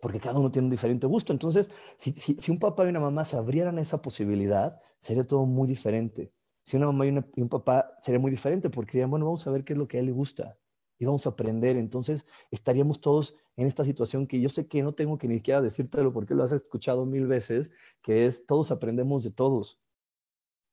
[0.00, 1.34] Porque cada uno tiene un diferente gusto.
[1.34, 5.68] Entonces, si, un papá y una mamá se abrieran a esa posibilidad, sería todo muy
[5.68, 6.32] diferente.
[6.64, 9.50] Si una mamá y, y un papá sería muy diferente porque dirían, bueno, vamos a
[9.50, 10.56] ver qué es lo que a él le gusta
[11.02, 11.76] y vamos a aprender.
[11.76, 15.60] Entonces estaríamos todos en esta situación que yo sé que no tengo que ni siquiera
[15.60, 17.72] decírtelo porque lo has escuchado mil veces,
[18.02, 19.80] que es todos aprendemos de todos.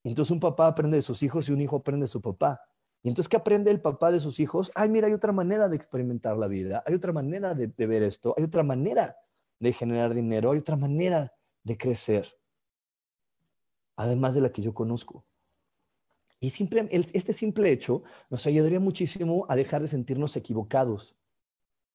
[0.03, 2.61] Entonces un papá aprende de sus hijos y un hijo aprende de su papá.
[3.01, 4.71] Y entonces, ¿qué aprende el papá de sus hijos?
[4.75, 8.03] Ay, mira, hay otra manera de experimentar la vida, hay otra manera de, de ver
[8.03, 9.15] esto, hay otra manera
[9.57, 12.27] de generar dinero, hay otra manera de crecer,
[13.95, 15.25] además de la que yo conozco.
[16.41, 16.53] Y
[17.13, 21.17] este simple hecho nos ayudaría muchísimo a dejar de sentirnos equivocados,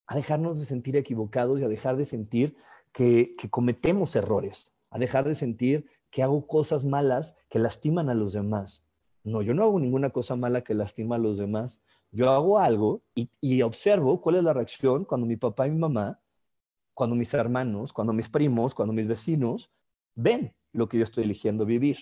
[0.07, 2.57] a dejarnos de sentir equivocados y a dejar de sentir
[2.92, 8.34] que, cometemos errores, a dejar de sentir que hago cosas malas que lastiman a los
[8.34, 8.84] demás.
[9.24, 11.80] No, yo no hago ninguna cosa mala que lastima a los demás.
[12.12, 16.20] Yo hago algo y, observo cuál es la reacción cuando mi papá y mi mamá,
[16.92, 19.72] cuando mis hermanos, cuando mis primos, cuando mis vecinos
[20.14, 21.97] ven lo que yo estoy eligiendo vivir.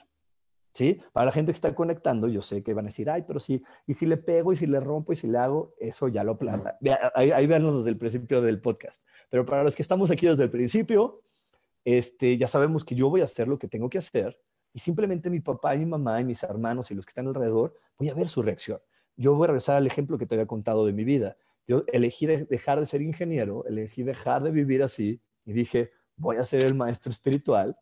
[0.73, 1.01] ¿Sí?
[1.13, 3.63] Para la gente que está conectando, yo sé que van a decir, ay, pero sí,
[3.87, 6.39] y si le pego, y si le rompo, y si le hago, eso ya lo
[6.39, 6.79] planta.
[7.15, 9.03] Ahí, ahí desde el principio del podcast.
[9.31, 11.21] Pero para los que estamos aquí desde el principio,
[11.85, 14.39] este, ya sabemos que yo voy a hacer lo que tengo que hacer,
[14.75, 17.75] y simplemente mi papá y mi mamá y mis hermanos y los que están alrededor,
[17.99, 18.81] voy a ver su reacción.
[19.17, 21.37] Yo voy a regresar al ejemplo que te había contado de mi vida.
[21.67, 26.45] Yo elegí dejar de ser ingeniero, elegí dejar de vivir así, y dije, voy a
[26.45, 27.77] ser el maestro espiritual,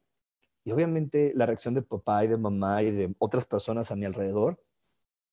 [0.64, 4.04] y obviamente la reacción de papá y de mamá y de otras personas a mi
[4.04, 4.62] alrededor,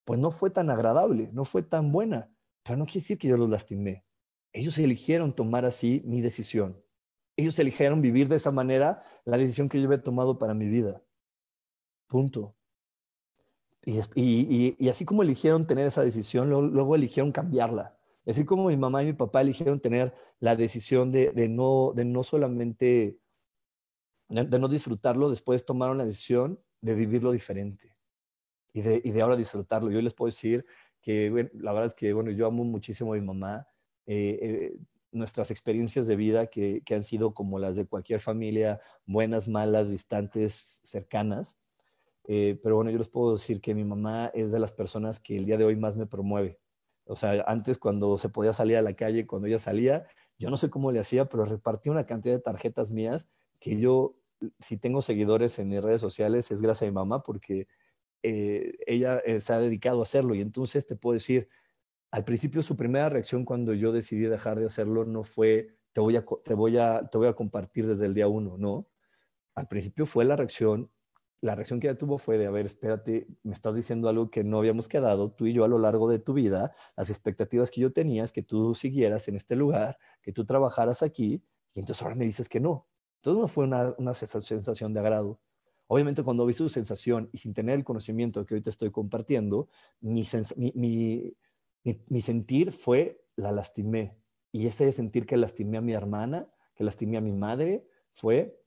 [0.06, 2.32] pues no fue tan agradable, no fue tan buena.
[2.64, 4.06] Pero no quiere decir que yo los lastimé.
[4.54, 6.82] Ellos eligieron tomar así mi decisión.
[7.36, 11.02] Ellos eligieron vivir de esa manera la decisión que yo había tomado para mi vida.
[12.08, 12.56] Punto.
[13.84, 17.98] Y, así como eligieron tener esa decisión, luego, eligieron cambiarla.
[18.26, 22.24] Así como mi mamá y mi papá eligieron tener la decisión de, no, de no
[22.24, 23.18] solamente
[24.30, 27.96] de no disfrutarlo, después tomaron la decisión de vivirlo diferente
[28.74, 29.90] y de, y de ahora disfrutarlo.
[29.90, 30.66] Yo les puedo decir
[31.02, 33.68] que la verdad es que bueno, yo amo muchísimo a mi mamá.
[34.06, 34.78] Eh, eh,
[35.12, 39.90] nuestras experiencias de vida que, que, han sido como las de cualquier familia, buenas, malas,
[39.90, 41.58] distantes, cercanas.
[42.28, 45.38] Eh, pero bueno, yo les puedo decir que mi mamá es de las personas que
[45.38, 46.60] el día de hoy más me promueve.
[47.06, 50.06] O sea, antes cuando se podía salir a la calle, cuando ella salía,
[50.38, 53.30] yo no sé cómo le hacía, pero repartía una cantidad de tarjetas mías
[53.60, 54.20] que yo,
[54.60, 57.68] si tengo seguidores en mis redes sociales, es gracias a mi mamá porque
[58.24, 60.36] eh, ella eh, se ha dedicado a hacerlo.
[60.36, 61.50] Y entonces te puedo decir,
[62.12, 66.16] al principio su primera reacción cuando yo decidí dejar de hacerlo no fue, te voy
[66.18, 68.90] a, te voy a, te voy a compartir desde el día uno, no.
[69.56, 70.92] Al principio fue la reacción,
[71.42, 74.44] la reacción que ella tuvo fue de, a ver, espérate, me estás diciendo algo que
[74.44, 77.82] no habíamos quedado, tú y yo a lo largo de tu vida, las expectativas que
[77.82, 81.44] yo tenía es que tú siguieras en este lugar, que tú trabajaras aquí,
[81.74, 82.88] y entonces ahora me dices que no.
[83.18, 85.40] Entonces no fue una, sensación de agrado.
[85.88, 89.70] Obviamente cuando vi su sensación y sin tener el conocimiento que hoy te estoy compartiendo,
[90.02, 90.24] mi,
[92.22, 94.18] sentir fue la lastimé.
[94.52, 98.60] Y ese sentir que lastimé a mi hermana, que lastimé a mi madre, fue,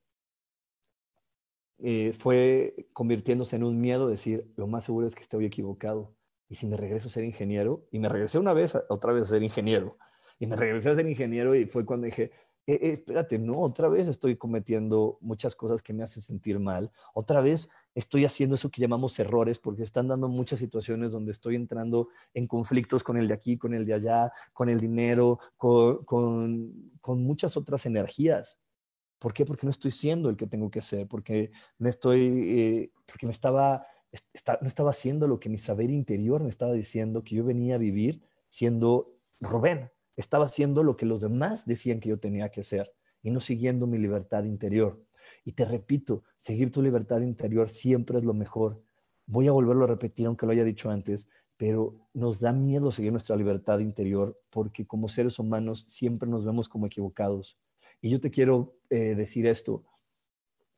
[1.78, 6.14] eh, fue convirtiéndose en un miedo, decir, lo más seguro es que estoy equivocado.
[6.48, 9.26] Y si me regreso a ser ingeniero, y me regresé una vez, otra vez a
[9.26, 9.96] ser ingeniero,
[10.40, 12.32] y me regresé a ser ingeniero y fue cuando dije,
[12.70, 16.92] eh, eh, espérate, no, otra vez estoy cometiendo muchas cosas que me hacen sentir mal,
[17.14, 21.56] otra vez estoy haciendo eso que llamamos errores porque están dando muchas situaciones donde estoy
[21.56, 26.92] entrando en conflictos con el de aquí, con el de allá, con el dinero, con,
[27.06, 28.56] muchas otras energías.
[29.18, 29.44] ¿Por qué?
[29.44, 33.32] Porque no estoy siendo el que tengo que ser, porque me estoy, eh, porque me
[33.32, 33.84] estaba,
[34.60, 37.78] no estaba haciendo lo que mi saber interior me estaba diciendo que yo venía a
[37.78, 39.90] vivir siendo Rubén,
[40.20, 42.92] estaba haciendo lo que los demás decían que yo tenía que hacer
[43.22, 45.02] y no siguiendo mi libertad interior.
[45.44, 48.82] Y te repito, seguir tu libertad interior siempre es lo mejor.
[49.26, 53.12] Voy a volverlo a repetir, aunque lo haya dicho antes, pero nos da miedo seguir
[53.12, 57.58] nuestra libertad interior porque como seres humanos siempre nos vemos como equivocados.
[58.00, 59.84] Y yo te quiero eh, decir esto.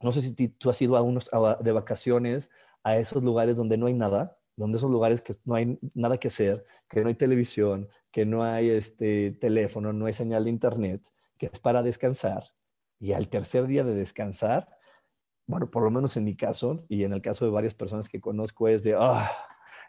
[0.01, 1.31] No sé si tú has ido a unos
[1.61, 2.51] de vacaciones
[2.83, 6.29] a esos lugares donde no hay nada, donde esos lugares que no hay nada que
[6.29, 11.03] hacer, que no hay televisión, que no hay este teléfono, no hay señal de internet,
[11.39, 12.45] que es para descansar.
[13.01, 14.69] Y al tercer día de descansar,
[15.47, 18.21] bueno, por lo menos en mi caso y en el caso de varias personas que
[18.21, 19.31] conozco es de, ah,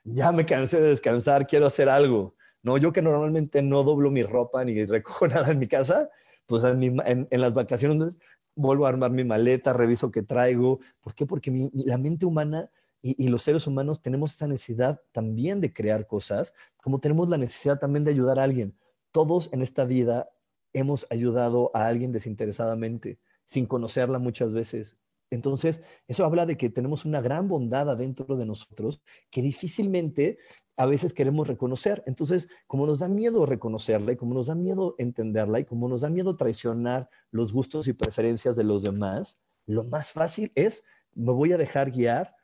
[0.03, 2.35] ya me cansé de descansar, quiero hacer algo.
[2.61, 6.09] No, yo que normalmente no doblo mi ropa ni recojo nada en mi casa,
[6.45, 8.19] pues en, las vacaciones
[8.55, 10.79] vuelvo a armar mi maleta, reviso qué traigo.
[11.01, 11.25] ¿Por qué?
[11.25, 12.69] Porque la mente humana
[13.05, 17.77] y, los seres humanos tenemos esa necesidad también de crear cosas, como tenemos la necesidad
[17.77, 18.77] también de ayudar a alguien.
[19.11, 20.29] Todos en esta vida
[20.71, 24.95] hemos ayudado a alguien desinteresadamente, sin conocerla muchas veces.
[25.31, 30.37] Entonces, eso habla de que tenemos una gran bondad adentro de nosotros que difícilmente
[30.77, 32.03] a veces queremos reconocer.
[32.05, 36.01] Entonces, como nos da miedo reconocerla y como nos da miedo entenderla y como nos
[36.01, 40.83] da miedo traicionar los gustos y preferencias de los demás, lo más fácil es,
[41.13, 42.35] me voy a dejar guiar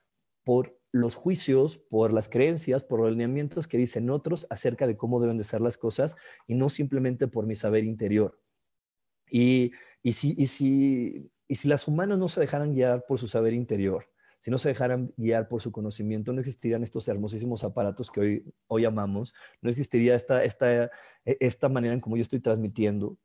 [0.44, 5.20] por los juicios, por las creencias, por los lineamientos que dicen otros acerca de cómo
[5.20, 6.16] deben de ser las cosas
[6.48, 8.40] y no simplemente por mi saber interior.
[9.30, 9.72] Y,
[10.02, 13.54] y si, y si y si las humanas no se dejaran guiar por su saber
[13.54, 14.06] interior,
[14.40, 18.54] si no se dejaran guiar por su conocimiento, no existirían estos hermosísimos aparatos que hoy,
[18.68, 20.86] hoy amamos, no existiría esta, esta,
[21.26, 23.18] e, esta manera en como yo estoy transmitiendo,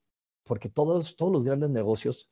[0.43, 2.31] porque todos, todos los grandes negocios,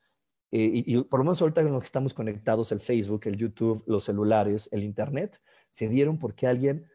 [0.53, 3.83] eh, y, por lo menos ahorita en los que estamos conectados, el Facebook, el YouTube,
[3.87, 5.41] los celulares, el Internet,
[5.71, 6.87] se dieron porque a alguien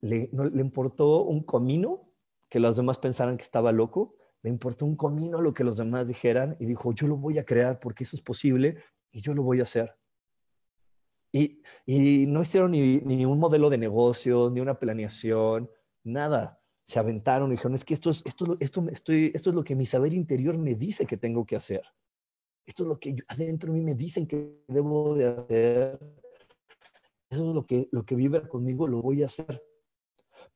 [0.00, 2.08] le, le importó un comino
[2.48, 6.06] que los demás pensaran que estaba loco le importó un comino lo que los demás
[6.06, 8.76] dijeran y dijo, yo lo voy a crear porque eso es posible
[9.10, 9.96] y yo lo voy a hacer.
[11.32, 11.62] Y,
[12.28, 15.70] no hicieron ni, un modelo de negocio, ni una planeación,
[16.04, 16.60] nada.
[16.84, 19.74] Se aventaron y dijeron, es que esto es, esto, esto, estoy, esto es lo que
[19.74, 21.82] mi saber interior me dice que tengo que hacer.
[22.66, 25.98] Esto es lo que adentro de mí me dicen que debo de hacer.
[27.28, 29.62] Eso es lo que, lo que vibra conmigo, lo voy a hacer.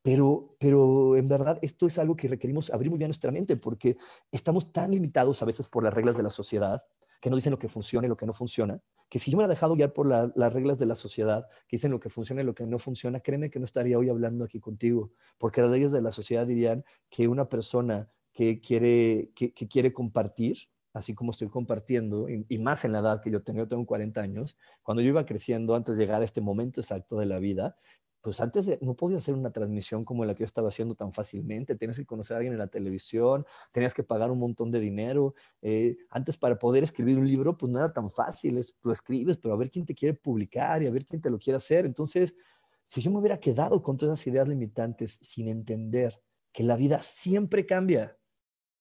[0.03, 3.97] Pero, pero en verdad esto es algo que requerimos abrir muy bien nuestra mente porque
[4.31, 6.83] estamos tan limitados a veces por las reglas de la sociedad
[7.21, 9.43] que nos dicen lo que funciona y lo que no funciona, que si yo me
[9.43, 12.45] hubiera dejado guiar por las reglas de la sociedad, que dicen lo que funciona y
[12.45, 15.93] lo que no funciona, créeme que no estaría hoy hablando aquí contigo, porque las leyes
[15.93, 20.59] de la sociedad dirían que una persona que quiere, que, quiere compartir,
[20.99, 24.57] así como estoy compartiendo, y, más en la edad que yo tengo, tengo 40 años,
[24.83, 27.77] cuando yo iba creciendo antes de llegar a este momento exacto de la vida,
[28.21, 31.77] pues antes no podía hacer una transmisión como la que yo estaba haciendo tan fácilmente.
[31.77, 35.35] Tenías que conocer a alguien en la televisión, tenías que pagar un montón de dinero.
[35.63, 38.59] Eh, antes para poder escribir un libro, pues no era tan fácil.
[38.59, 41.31] Es, lo escribes, pero a ver quién te quiere publicar y a ver quién te
[41.31, 41.87] lo quiere hacer.
[41.87, 42.35] Entonces,
[42.85, 46.21] si yo me hubiera quedado con todas esas ideas limitantes sin entender
[46.53, 48.19] que la vida siempre cambia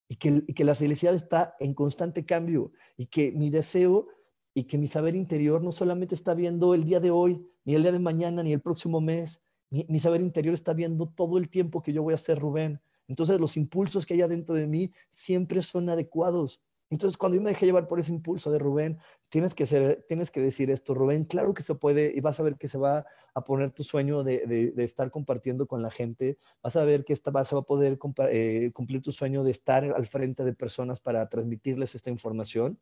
[0.10, 4.08] y que, la felicidad está en constante cambio y que mi deseo
[4.54, 7.84] y que mi saber interior no solamente está viendo el día de hoy, ni el
[7.84, 9.42] día de mañana, ni el próximo mes.
[9.70, 12.80] Mi, saber interior está viendo todo el tiempo que yo voy a ser Rubén.
[13.08, 16.62] Entonces los impulsos que hay adentro de mí siempre son adecuados.
[16.90, 18.98] Entonces cuando yo me dejé llevar por ese impulso de Rubén,
[19.30, 22.44] tienes que, ser, tienes que decir esto, Rubén, claro que se puede y vas a
[22.44, 26.76] ver que se va a poner tu sueño de, estar compartiendo con la gente, vas
[26.76, 28.00] a ver que esta, vas a poder
[28.30, 32.80] eh, cumplir tu sueño de estar al frente de personas para transmitirles esta información.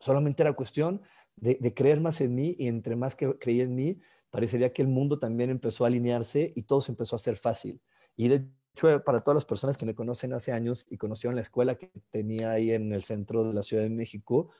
[0.00, 1.02] Solamente era cuestión
[1.36, 4.00] de, creer más en mí y entre más que creía en mí,
[4.30, 7.80] parecería que el mundo también empezó a alinearse y todo se empezó a hacer fácil.
[8.16, 11.42] Y de hecho, para todas las personas que me conocen hace años y conocieron la
[11.42, 14.50] escuela que tenía ahí en el centro de la Ciudad de México,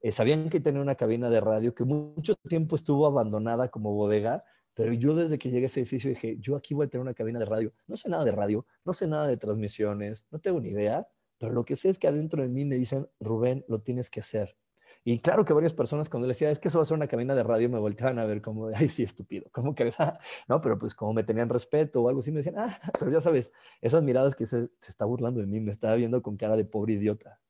[0.00, 4.44] eh, sabían que tenía una cabina de radio que mucho tiempo estuvo abandonada como bodega,
[4.74, 7.14] pero yo desde que llegué a ese edificio dije, yo aquí voy a tener una
[7.14, 7.72] cabina de radio.
[7.88, 11.52] No sé nada de radio, no sé nada de transmisiones, no tengo ni idea, pero
[11.52, 14.56] lo que sé es que adentro de mí me dicen, Rubén, lo tienes que hacer.
[15.04, 17.08] Y claro que varias personas cuando le decía, es que eso va a ser una
[17.08, 19.96] cabina de radio, me volteaban a ver como ay, sí, estúpido, ¿cómo crees?
[20.48, 23.20] no, pero pues como me tenían respeto o algo así, me decían, ah, pero ya
[23.20, 26.56] sabes, esas miradas que se, se está burlando de mí, me estaba viendo con cara
[26.56, 27.40] de pobre idiota,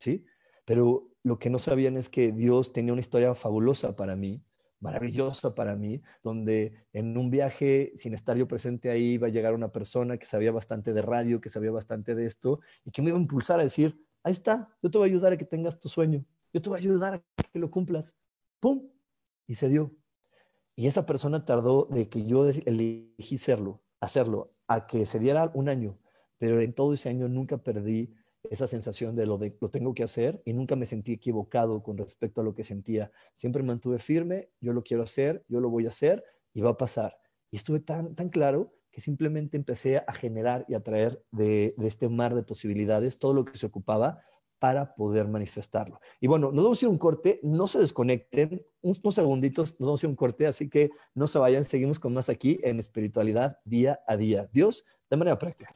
[0.00, 0.24] ¿sí?
[0.64, 4.42] Pero lo que no sabían es que Dios tenía una historia fabulosa para mí,
[4.80, 9.54] maravillosa para mí, donde en un viaje, sin estar yo presente ahí, iba a llegar
[9.54, 13.08] una persona que sabía bastante de radio, que sabía bastante de esto, y que me
[13.08, 15.80] iba a impulsar a decir, ahí está, yo te voy a ayudar a que tengas
[15.80, 16.24] tu sueño
[16.56, 18.16] yo te voy a ayudar a que lo cumplas.
[18.60, 18.88] ¡Pum!
[19.46, 19.94] Y se dio.
[20.74, 25.68] Y esa persona tardó de que yo elegí serlo, hacerlo, a que se diera un
[25.68, 25.98] año.
[26.38, 28.14] Pero en todo ese año nunca perdí
[28.50, 31.98] esa sensación de lo de lo tengo que hacer y nunca me sentí equivocado con
[31.98, 33.10] respecto a lo que sentía.
[33.34, 36.76] Siempre mantuve firme, yo lo quiero hacer, yo lo voy a hacer y va a
[36.76, 37.18] pasar.
[37.50, 41.86] Y estuve tan, tan claro que simplemente empecé a generar y a traer de, de
[41.86, 44.20] este mar de posibilidades todo lo que se ocupaba
[44.58, 46.00] para poder manifestarlo.
[46.20, 50.04] Y bueno, nos vamos a ir un corte, no se desconecten, unos segunditos, nos vamos
[50.04, 54.00] a un corte, así que no se vayan, seguimos con más aquí en espiritualidad día
[54.06, 54.48] a día.
[54.52, 55.74] Dios, de manera práctica.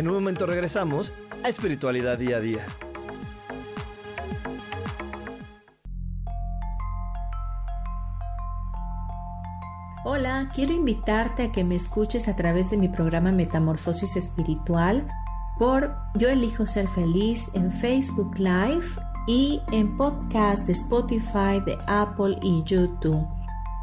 [0.00, 1.12] En un momento regresamos
[1.44, 2.64] a Espiritualidad Día a Día.
[10.06, 15.06] Hola, quiero invitarte a que me escuches a través de mi programa Metamorfosis Espiritual
[15.58, 18.86] por Yo elijo ser feliz en Facebook Live
[19.26, 23.39] y en podcast de Spotify, de Apple y YouTube.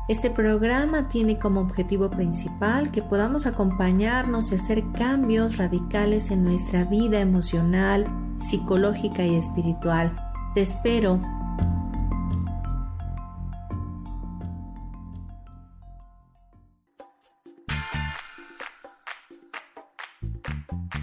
[0.08, 6.86] Este programa tiene como objetivo principal que podamos acompañarnos y hacer cambios radicales en nuestra
[6.86, 8.05] vida emocional,
[8.39, 10.16] psicológica y espiritual.
[10.55, 11.22] Te espero.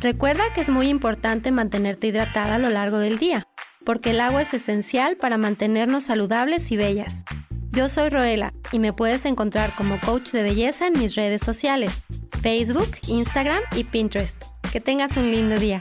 [0.00, 3.46] Recuerda que es muy importante mantenerte hidratada a lo largo del día,
[3.84, 7.22] porque el agua es esencial para mantenernos saludables y bellas.
[7.70, 12.02] Yo soy Roela y me puedes encontrar como coach de belleza en mis redes sociales,
[12.42, 14.46] Facebook, Instagram y Pinterest.
[14.72, 15.78] Que tengas un lindo día.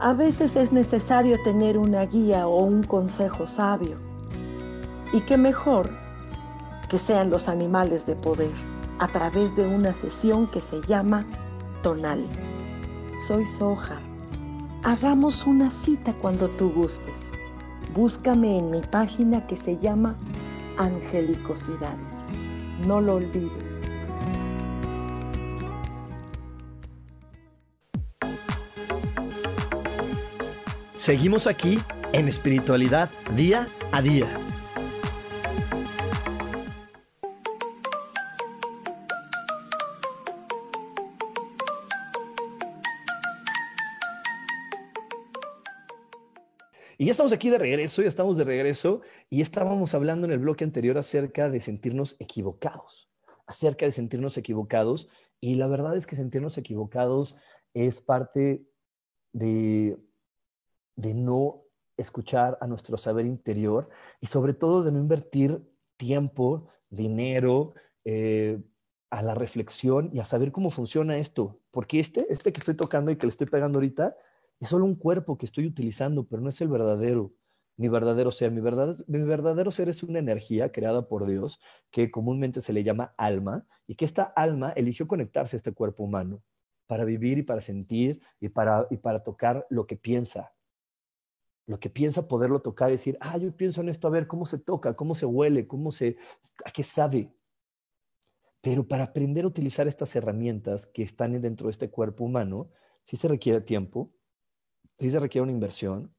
[0.00, 3.96] A veces es necesario tener una guía o un consejo sabio.
[5.12, 5.88] Y qué mejor
[6.88, 8.54] que sean los animales de poder
[8.98, 11.24] a través de una sesión que se llama
[11.84, 12.26] Tonal.
[13.24, 14.00] Soy Soja
[14.82, 17.30] Hagamos una cita cuando tú gustes.
[17.94, 20.16] Búscame en mi página que se llama
[20.78, 22.24] Angelicosidades.
[22.86, 23.82] No lo olvides.
[30.96, 31.78] Seguimos aquí
[32.14, 34.28] en espiritualidad día a día.
[47.00, 50.38] Y ya estamos aquí de regreso, ya estamos de regreso y estábamos hablando en el
[50.38, 53.10] bloque anterior acerca de sentirnos equivocados,
[53.46, 55.08] acerca de sentirnos equivocados
[55.40, 57.36] y la verdad es que sentirnos equivocados
[57.72, 58.66] es parte
[59.32, 59.96] de,
[60.94, 61.62] de no
[61.96, 63.88] escuchar a nuestro saber interior
[64.20, 65.58] y sobre todo de no invertir
[65.96, 67.72] tiempo, dinero,
[68.04, 68.60] eh,
[69.08, 71.60] a la reflexión y a saber cómo funciona esto.
[71.70, 74.14] Porque este, este que estoy tocando y que le estoy pegando ahorita,
[74.60, 77.32] es solo un cuerpo que estoy utilizando, pero no es el verdadero,
[77.80, 78.52] mi verdadero ser.
[78.52, 81.58] Mi, verdad, mi verdadero ser es una energía creada por Dios
[81.90, 86.04] que comúnmente se le llama alma y que esta alma eligió conectarse a este cuerpo
[86.04, 86.42] humano
[86.86, 90.52] para vivir y para sentir y para, y para tocar lo que piensa.
[91.66, 94.44] Lo que piensa poderlo tocar y decir, ah, yo pienso en esto, a ver cómo
[94.44, 96.18] se toca, cómo se huele, cómo se,
[96.66, 97.32] a qué sabe.
[98.60, 102.68] Pero para aprender a utilizar estas herramientas que están dentro de este cuerpo humano,
[103.04, 104.12] sí se requiere tiempo,
[105.00, 106.14] sí se requiere una inversión,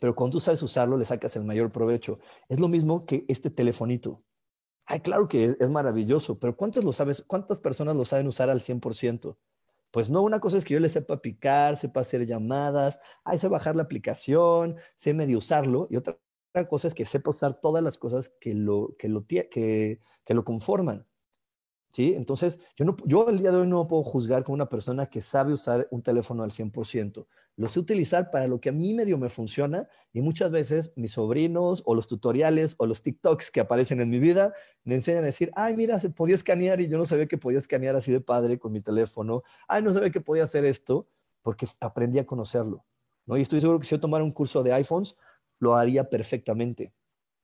[0.00, 2.18] pero cuando tú sabes usarlo, le sacas el mayor provecho.
[2.48, 4.24] Es lo mismo que este telefonito.
[4.86, 7.22] Ay, claro que es maravilloso, pero ¿cuántos lo sabes?
[7.26, 9.36] ¿Cuántas personas lo saben usar al 100%?
[9.90, 13.48] Pues no, una cosa es que yo le sepa picar, sepa hacer llamadas, ay, sé
[13.48, 16.18] bajar la aplicación, sé medio usarlo, y otra
[16.68, 20.44] cosa es que sepa usar todas las cosas que lo, que lo, que, que lo
[20.44, 21.06] conforman.
[21.90, 22.14] ¿Sí?
[22.14, 25.20] Entonces, yo, no, yo el día de hoy no puedo juzgar con una persona que
[25.20, 27.26] sabe usar un teléfono al 100%
[27.58, 31.12] lo sé utilizar para lo que a mí medio me funciona y muchas veces mis
[31.12, 35.26] sobrinos o los tutoriales o los TikToks que aparecen en mi vida me enseñan a
[35.26, 38.20] decir, ay, mira, se podía escanear y yo no sabía que podía escanear así de
[38.20, 41.08] padre con mi teléfono, ay, no sabía que podía hacer esto
[41.42, 42.84] porque aprendí a conocerlo,
[43.26, 43.36] ¿no?
[43.36, 45.16] Y estoy seguro que si yo tomara un curso de iPhones,
[45.58, 46.92] lo haría perfectamente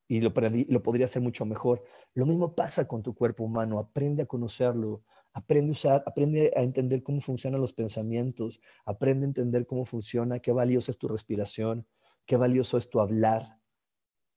[0.09, 0.33] y lo,
[0.69, 1.83] lo podría hacer mucho mejor.
[2.15, 5.03] Lo mismo pasa con tu cuerpo humano, aprende a conocerlo,
[5.37, 10.39] Aprende a usar, aprende a entender cómo funcionan los pensamientos, aprende a entender cómo funciona,
[10.39, 11.89] qué valioso es tu respiración,
[12.25, 13.59] qué valioso es tu hablar.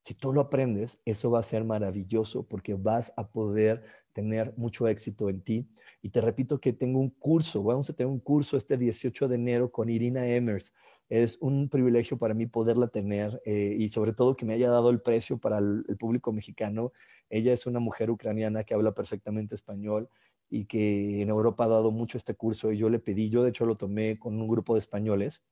[0.04, 4.88] Si tú lo aprendes, eso va a ser maravilloso porque vas a poder tener mucho
[4.88, 5.70] éxito en ti.
[6.02, 9.36] Y te repito que tengo un curso, vamos a tener un curso este 18 de
[9.36, 10.74] enero con Irina Emers.
[11.10, 14.90] Es un privilegio para mí poderla tener eh, y sobre todo que me haya dado
[14.90, 16.92] el precio para el público mexicano.
[17.30, 20.10] Ella es una mujer ucraniana que habla perfectamente español
[20.50, 23.50] y que en Europa ha dado mucho este curso y yo le pedí, yo de
[23.50, 25.44] hecho lo tomé con un grupo de españoles,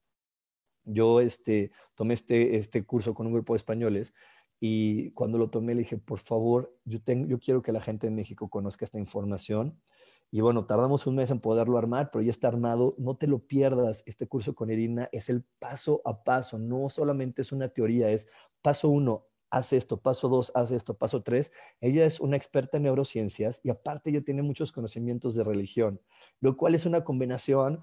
[0.85, 4.13] yo este, tomé este, este curso con un grupo de españoles
[4.59, 8.07] Y cuando lo tomé le dije, por favor, yo, tengo, yo quiero que la gente
[8.07, 9.79] en México conozca esta información.
[10.31, 12.95] Y bueno, tardamos un mes en poderlo armar, pero ya está armado.
[12.97, 14.03] No te lo pierdas.
[14.05, 16.59] Este curso con Irina es el paso a paso.
[16.59, 18.27] No solamente es una teoría, es
[18.61, 21.51] paso uno, haz esto, paso dos, haz esto, paso tres.
[21.79, 26.01] Ella es una experta en neurociencias y aparte ella tiene muchos conocimientos de religión,
[26.41, 27.81] lo cual es una combinación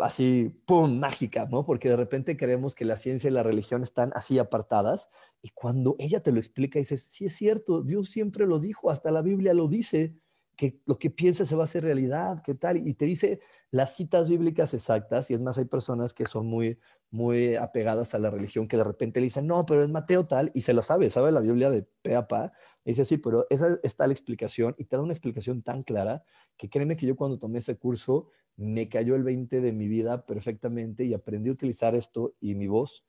[0.00, 1.64] así, ¡pum!, mágica, ¿no?
[1.64, 5.08] Porque de repente creemos que la ciencia y la religión están así apartadas
[5.42, 9.10] y cuando ella te lo explica, dices, sí es cierto, Dios siempre lo dijo, hasta
[9.10, 10.16] la Biblia lo dice,
[10.58, 12.76] que lo que piensas se va a hacer realidad, ¿qué tal?
[12.86, 13.40] Y te dice
[13.70, 16.80] las citas bíblicas exactas, y es más, hay personas que son muy,
[17.10, 20.50] muy apegadas a la religión que de repente le dicen, no, pero es Mateo tal,
[20.54, 22.52] y se lo sabe, sabe la Biblia de pe a pa,
[22.84, 26.24] y dice, sí, pero esa está la explicación, y te da una explicación tan clara
[26.56, 30.26] que créeme que yo cuando tomé ese curso me cayó el 20 de mi vida
[30.26, 33.04] perfectamente y aprendí a utilizar esto y mi voz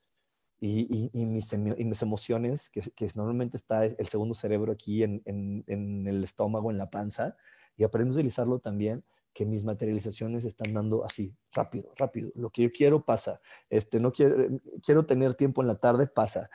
[0.62, 2.84] y, mis, mis, emociones, que,
[3.16, 5.24] normalmente está el segundo cerebro aquí en,
[5.66, 7.36] el estómago, en la panza,
[7.78, 9.03] y aprendo a utilizarlo también,
[9.34, 12.32] que mis materializaciones están dando así, rápido, rápido.
[12.36, 13.39] Lo que yo quiero pasa.
[13.70, 16.49] Este, no quiero, quiero tener tiempo en la tarde, pasa.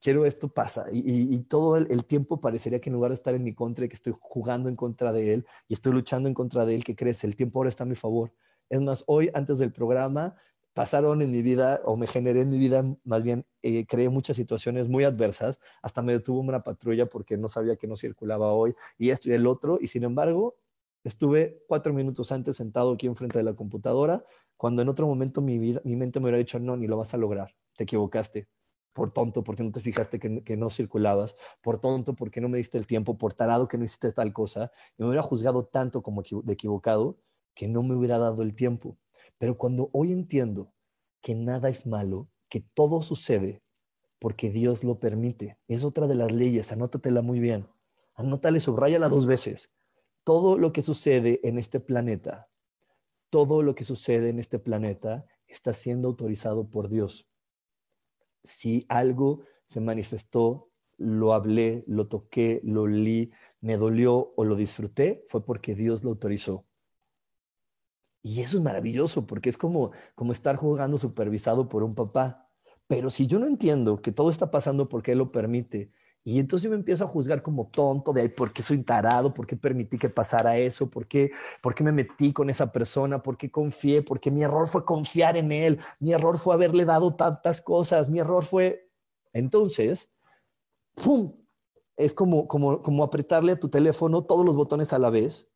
[0.00, 0.86] Quiero esto, pasa.
[0.90, 3.94] Y, todo el, el, tiempo parecería que en lugar de estar en mi contra, que
[3.94, 7.22] estoy jugando en contra de él y estoy luchando en contra de él, que crees,
[7.22, 8.32] el tiempo ahora está a mi favor.
[8.68, 10.34] Es más, hoy, antes del programa,
[10.74, 14.36] pasaron en mi vida o me generé en mi vida, más bien eh, creé muchas
[14.36, 18.74] situaciones muy adversas, hasta me detuvo una patrulla porque no sabía que no circulaba hoy
[18.98, 20.56] y esto y el otro, y sin embargo
[21.04, 24.24] estuve cuatro minutos antes sentado aquí enfrente de la computadora,
[24.56, 27.14] cuando en otro momento mi, vida, mi mente me hubiera dicho, no, ni lo vas
[27.14, 28.48] a lograr, te equivocaste,
[28.92, 32.58] por tonto, porque no te fijaste que, que, no circulabas, por tonto, porque no me
[32.58, 36.02] diste el tiempo, por tarado que no hiciste tal cosa, y me hubiera juzgado tanto
[36.02, 37.18] como de equivocado
[37.54, 38.96] que no me hubiera dado el tiempo.
[39.44, 40.72] Pero cuando hoy entiendo
[41.20, 43.62] que nada es malo, que todo sucede
[44.18, 47.68] porque Dios lo permite, es otra de las leyes, anótatela muy bien,
[48.14, 49.70] anótale, subrayala dos veces.
[50.24, 52.48] Todo lo que sucede en este planeta,
[53.28, 57.28] todo lo que sucede en este planeta está siendo autorizado por Dios.
[58.44, 63.30] Si algo se manifestó, lo hablé, lo toqué, lo leí,
[63.60, 66.64] me dolió o lo disfruté, fue porque Dios lo autorizó.
[68.26, 72.48] Y eso es maravilloso porque es como, como estar jugando supervisado por un papá.
[72.86, 75.92] Pero si yo no entiendo que todo está pasando porque él lo permite,
[76.24, 79.34] y entonces yo me empiezo a juzgar como tonto de ¿por qué soy tarado?
[79.34, 80.88] ¿Por qué permití que pasara eso?
[80.88, 83.22] ¿Por qué, ¿Por qué me metí con esa persona?
[83.22, 84.00] ¿Por qué confié?
[84.00, 85.78] Porque mi error fue confiar en él.
[86.00, 88.08] Mi error fue haberle dado tantas cosas.
[88.08, 88.90] Mi error fue...
[89.34, 90.10] Entonces.
[91.96, 95.48] Es como, como, como apretarle a tu teléfono todos los botones a la vez,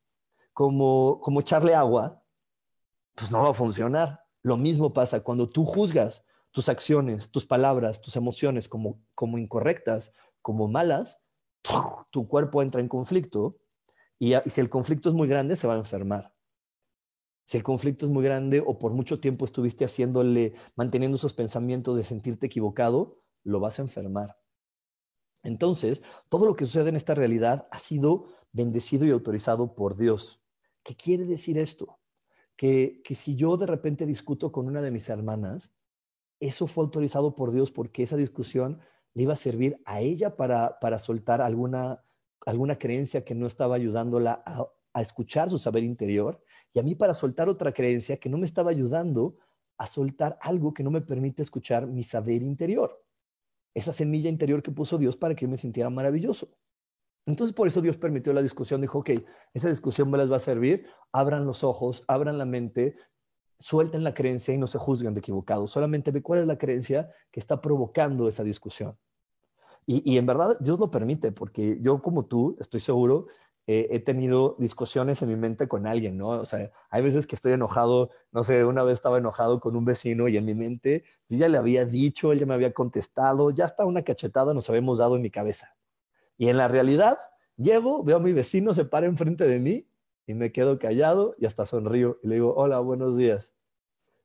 [0.53, 2.23] como, como echarle agua
[3.19, 4.21] pues no va a funcionar.
[4.43, 10.13] Lo mismo pasa cuando tú juzgas tus acciones, tus palabras, tus emociones como, como incorrectas,
[10.41, 11.19] como malas,
[12.11, 13.59] tu cuerpo entra en conflicto
[14.19, 16.33] y, y si el conflicto es muy grande, se va a enfermar.
[17.45, 21.97] Si el conflicto es muy grande o por mucho tiempo estuviste haciéndole, manteniendo esos pensamientos
[21.97, 24.39] de sentirte equivocado, lo vas a enfermar.
[25.43, 30.41] Entonces, todo lo que sucede en esta realidad ha sido bendecido y autorizado por Dios.
[30.83, 31.98] ¿Qué quiere decir esto?
[32.59, 35.73] Que, si yo de repente discuto con una de mis hermanas,
[36.41, 38.81] eso fue autorizado por Dios porque esa discusión
[39.15, 42.05] le iba a servir a ella para, para soltar alguna,
[42.45, 46.43] alguna creencia que no estaba ayudándola a, a escuchar su saber interior
[46.75, 49.37] y a mí para soltar otra creencia que no me estaba ayudando
[49.79, 53.05] a soltar algo que no me permite escuchar mi saber interior.
[53.73, 56.49] Esa semilla interior que puso Dios para que yo me sintiera maravilloso.
[57.29, 58.81] Entonces, por eso Dios permitió la discusión.
[58.81, 59.11] Dijo, ok,
[59.53, 60.87] esa discusión me les va a servir.
[61.13, 62.97] Abran los ojos, abran la mente,
[63.59, 65.71] suelten la creencia y no se juzguen de equivocados.
[65.71, 68.97] Solamente ve cuál es la creencia que está provocando esa discusión.
[69.85, 73.27] Y, en verdad, Dios lo permite, porque yo, como tú, estoy seguro,
[73.67, 76.29] eh, he tenido discusiones en mi mente con alguien, ¿no?
[76.29, 79.87] O sea, hay veces que estoy enojado, no sé, una vez estaba enojado con un
[79.87, 83.51] vecino y en mi mente yo ya le había dicho, él ya me había contestado,
[83.51, 85.78] ya hasta una cachetada nos habíamos dado en mi cabeza.
[86.39, 87.19] Y en la realidad,
[87.57, 89.87] llego, veo a mi vecino, se para enfrente de mí
[90.27, 93.53] y me quedo callado y hasta sonrío y le digo, hola, buenos días.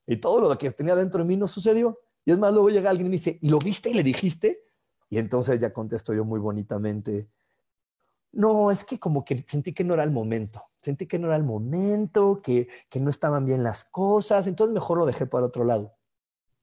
[0.08, 2.00] Y todo lo que tenía dentro de mí no sucedió.
[2.24, 4.64] Y es más, luego llega alguien y me dice, ¿y lo viste y le dijiste?
[5.10, 7.28] Y entonces ya contesto yo muy bonitamente,
[8.34, 11.36] no, es que como que sentí que no era el momento, sentí que no era
[11.36, 15.64] el momento, que, que no estaban bien las cosas, entonces mejor lo dejé para otro
[15.64, 15.94] lado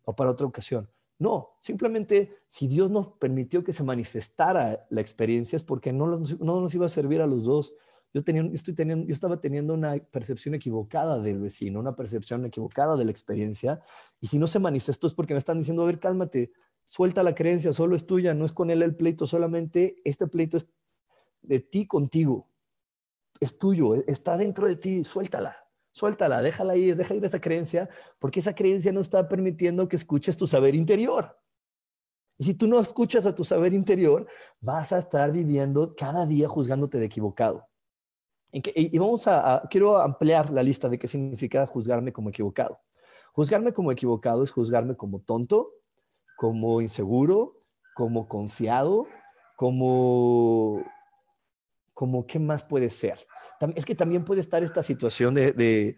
[0.05, 0.90] o para otra ocasión.
[1.20, 6.40] No, simplemente si Dios nos permitió que se manifestara la experiencia es porque no nos,
[6.40, 7.74] no nos iba a servir a los dos.
[8.14, 12.96] Yo, tenía, estoy teniendo, yo estaba teniendo una percepción equivocada del vecino, una percepción equivocada
[12.96, 13.82] de la experiencia,
[14.18, 16.52] y si no se manifestó es porque me están diciendo, a ver, cálmate,
[16.86, 20.56] suelta la creencia, solo es tuya, no es con él el pleito, solamente este pleito
[20.56, 20.68] es
[21.42, 22.48] de ti contigo,
[23.40, 25.54] es tuyo, está dentro de ti, suéltala,
[25.93, 27.88] suéltala, déjala ir, deja ir esa creencia,
[28.18, 31.36] porque esa creencia no está permitiendo que escuches tu saber interior.
[32.38, 34.26] Y si tú no escuchas a tu saber interior,
[34.61, 37.66] vas a estar viviendo cada día juzgándote de equivocado.
[38.53, 42.80] Y, vamos a, quiero ampliar la lista de qué significa juzgarme como equivocado.
[43.32, 45.70] Juzgarme como equivocado es juzgarme como tonto,
[46.36, 47.62] como inseguro,
[47.95, 49.07] como confiado,
[49.57, 50.82] como,
[51.95, 53.18] como qué más puede ser.
[53.76, 55.96] Es que también puede estar esta situación de,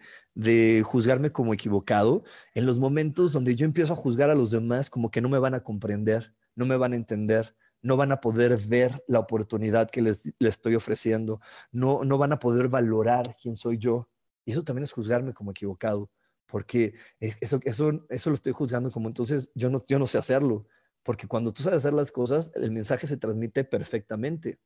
[0.83, 5.09] juzgarme como equivocado en los momentos donde yo empiezo a juzgar a los demás como
[5.09, 8.57] que no me van a comprender, no me van a entender, no van a poder
[8.57, 11.39] ver la oportunidad que les, estoy ofreciendo,
[11.71, 14.09] no, no van a poder valorar quién soy yo.
[14.43, 16.11] Y eso también es juzgarme como equivocado,
[16.47, 20.65] porque eso, eso, eso lo estoy juzgando como entonces yo no, yo no sé hacerlo,
[21.01, 24.59] porque cuando tú sabes hacer las cosas, el mensaje se transmite perfectamente.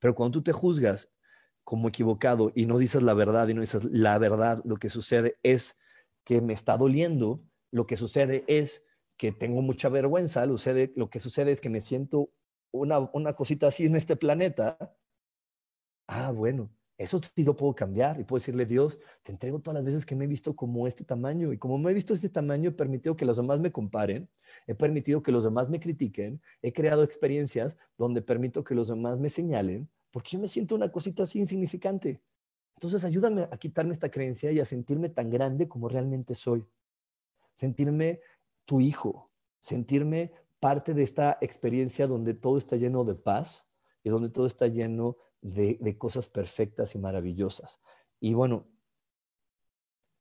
[0.00, 1.08] Pero cuando tú te juzgas
[1.64, 5.38] como equivocado y no dices la verdad y no dices la verdad, lo que sucede
[5.42, 5.76] es
[6.24, 8.84] que me está doliendo, lo que sucede es
[9.16, 12.30] que tengo mucha vergüenza, lo, sucede, lo que sucede es que me siento
[12.72, 14.96] una, cosita así en este planeta,
[16.08, 19.84] ah, bueno, eso sí lo puedo cambiar y puedo decirle, Dios, te entrego todas las
[19.84, 22.70] veces que me he visto como este tamaño y como me he visto este tamaño,
[22.70, 24.28] he permitido que los demás me comparen,
[24.66, 29.18] he permitido que los demás me critiquen, he creado experiencias donde permito que los demás
[29.18, 32.22] me señalen, porque yo me siento una cosita así insignificante.
[32.76, 36.64] Entonces ayúdame a quitarme esta creencia y a sentirme tan grande como realmente soy.
[37.56, 38.20] Sentirme
[38.64, 43.66] tu hijo, sentirme parte de esta experiencia donde todo está lleno de paz
[44.04, 47.80] y donde todo está lleno de, cosas perfectas y maravillosas.
[48.20, 48.68] Y bueno,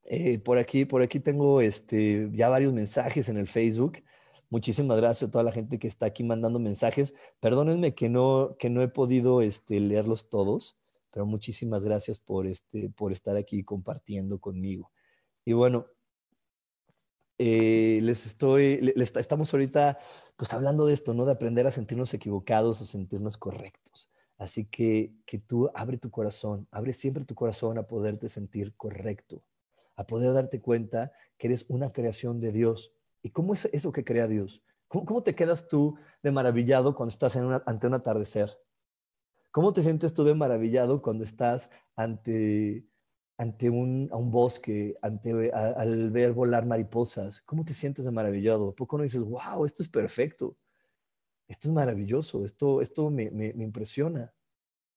[0.03, 4.03] eh, por aquí, por aquí tengo este, ya varios mensajes en el Facebook.
[4.51, 7.15] Muchísimas gracias a toda la gente que está aquí mandando mensajes.
[7.39, 10.77] Perdónenme que no, que no he podido este, leerlos todos,
[11.09, 14.91] pero muchísimas gracias por, este, por estar aquí compartiendo conmigo.
[15.45, 15.87] Y bueno,
[17.37, 19.97] eh, les estoy, estamos ahorita
[20.35, 21.23] pues hablando de esto, ¿no?
[21.23, 24.09] De aprender a sentirnos equivocados, a sentirnos correctos.
[24.37, 29.43] Así que, que tú abre tu corazón, abre siempre tu corazón a poderte sentir correcto,
[29.95, 32.91] a poder darte cuenta que eres una creación de Dios.
[33.21, 34.63] ¿Y cómo es eso que crea Dios?
[34.87, 38.57] ¿Cómo, te quedas tú de maravillado cuando estás ante un atardecer?
[39.51, 42.85] ¿Cómo te sientes tú de maravillado cuando estás ante
[43.41, 48.69] ante un, a bosque, ante, al ver volar mariposas, ¿cómo te sientes de maravillado?
[48.69, 50.55] ¿A poco no dices, wow, esto es perfecto?
[51.47, 54.31] Esto es maravilloso, esto, esto me, me, me impresiona.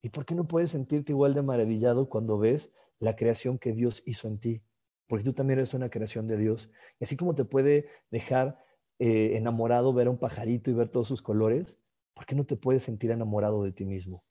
[0.03, 4.03] ¿Y por qué no puedes sentirte igual de maravillado cuando ves la creación que Dios
[4.05, 4.63] hizo en ti?
[5.07, 6.71] Porque tú también eres una creación de Dios.
[6.99, 8.59] Y así como te puede dejar
[8.99, 11.79] eh, enamorado ver a un pajarito y ver todos sus colores,
[12.15, 14.25] ¿por qué no te puedes sentir enamorado de ti mismo?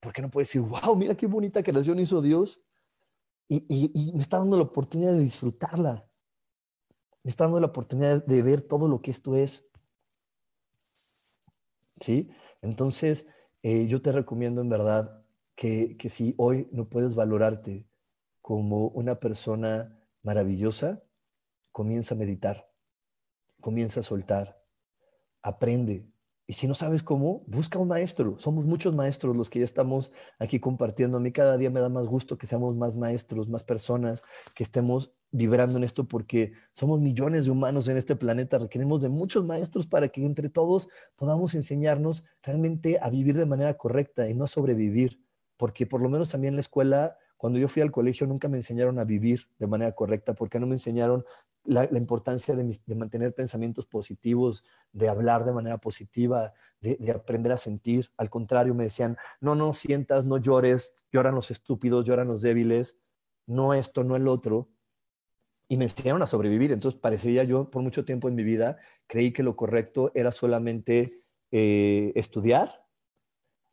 [0.00, 2.62] ¿Por qué no puedes decir, wow, mira qué bonita creación hizo Dios?
[3.52, 6.08] y, me está dando la oportunidad de disfrutarla.
[7.24, 9.66] Me está dando la oportunidad de ver todo lo que esto es.
[12.00, 12.30] ¿Sí?
[12.62, 13.26] Entonces,
[13.62, 17.89] eh, yo te recomiendo en verdad que, que si hoy no puedes valorarte
[18.50, 21.00] como una persona maravillosa,
[21.70, 22.68] comienza a meditar,
[23.60, 24.60] comienza a soltar,
[25.40, 26.10] aprende,
[26.48, 28.40] y si no sabes cómo, busca un maestro.
[28.40, 31.18] Somos muchos maestros los que ya estamos aquí compartiendo.
[31.18, 34.24] A mí cada día me da más gusto que seamos más maestros, más personas,
[34.56, 38.58] que estemos vibrando en esto porque somos millones de humanos en este planeta.
[38.58, 43.76] Requerimos de muchos maestros para que entre todos podamos enseñarnos realmente a vivir de manera
[43.76, 45.22] correcta y no a sobrevivir.
[45.56, 48.98] Porque por lo menos también la escuela cuando yo fui al colegio nunca me enseñaron
[48.98, 51.24] a vivir de manera correcta, porque no me enseñaron
[51.64, 54.62] la, importancia de, mantener pensamientos positivos,
[54.92, 58.10] de hablar de manera positiva, de, aprender a sentir.
[58.18, 62.98] Al contrario, me decían, no, no sientas, no llores, lloran los estúpidos, lloran los débiles,
[63.46, 64.68] no esto, no el otro.
[65.66, 66.72] Y me enseñaron a sobrevivir.
[66.72, 68.76] Entonces parecía yo, por mucho tiempo en mi vida,
[69.06, 71.08] creí que lo correcto era solamente
[71.52, 72.84] eh, estudiar,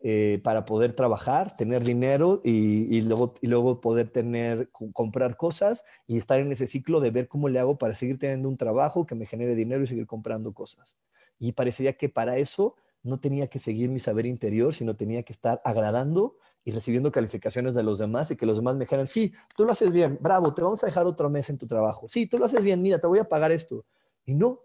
[0.10, 6.50] eh, para poder trabajar, tener dinero y, luego, poder tener, comprar cosas y estar en
[6.50, 9.54] ese ciclo de ver cómo le hago para seguir teniendo un trabajo que me genere
[9.54, 10.96] dinero y seguir comprando cosas.
[11.40, 15.34] Y parecería que para eso no tenía que seguir mi saber interior, sino tenía que
[15.34, 19.34] estar agradando y recibiendo calificaciones de los demás y que los demás me dijeran, sí,
[19.58, 22.08] tú lo haces bien, bravo, te vamos a dejar otro mes en tu trabajo.
[22.08, 23.84] Sí, tú lo haces bien, mira, te voy a pagar esto.
[24.24, 24.62] Y no,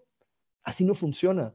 [0.63, 1.53] así no funciona.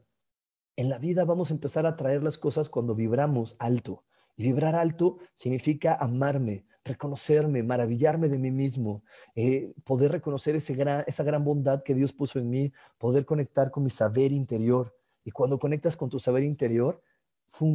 [0.77, 4.03] En la vida vamos a empezar a traer las cosas cuando vibramos alto.
[4.35, 9.03] Y vibrar alto significa amarme, reconocerme, maravillarme de mí mismo,
[9.33, 13.89] eh, poder reconocer esa gran bondad que Dios puso en mí, poder conectar con mi
[13.89, 14.95] saber interior.
[15.25, 17.01] Y cuando conectas con tu saber interior,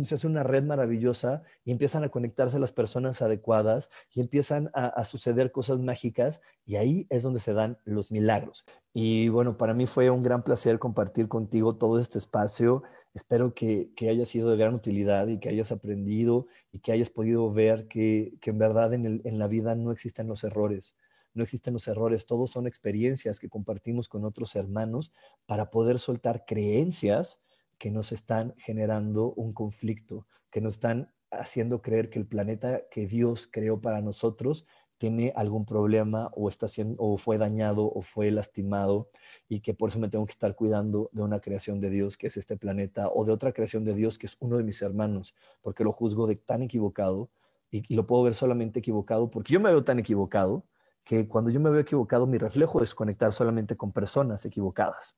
[0.05, 5.05] se hace una red maravillosa y empiezan a conectarse las personas adecuadas y empiezan a,
[5.05, 8.65] suceder cosas mágicas y ahí es donde se dan los milagros.
[8.93, 12.83] Y bueno, para mí fue un gran placer compartir contigo todo este espacio.
[13.15, 17.53] Espero que, haya sido de gran utilidad y que hayas aprendido y que hayas podido
[17.53, 20.95] ver que, en verdad en, en la vida no existen los errores
[21.35, 25.15] no existen los errores, todos son experiencias que compartimos con otros hermanos
[25.47, 27.41] para poder soltar creencias
[27.83, 33.09] que nos están generando un conflicto, que nos están haciendo creer que el planeta que
[33.09, 34.67] Dios creó para nosotros
[34.99, 39.11] tiene algún problema o está siendo o fue dañado o fue lastimado
[39.49, 42.29] y que por eso me tengo que estar cuidando de una creación de Dios que
[42.29, 45.35] es este planeta o de otra creación de Dios que es uno de mis hermanos,
[45.61, 47.33] porque lo juzgo de tan equivocado
[47.69, 50.69] y, y lo puedo ver solamente equivocado porque yo me veo tan equivocado
[51.03, 55.17] que cuando yo me veo equivocado mi reflejo es conectar solamente con personas equivocadas.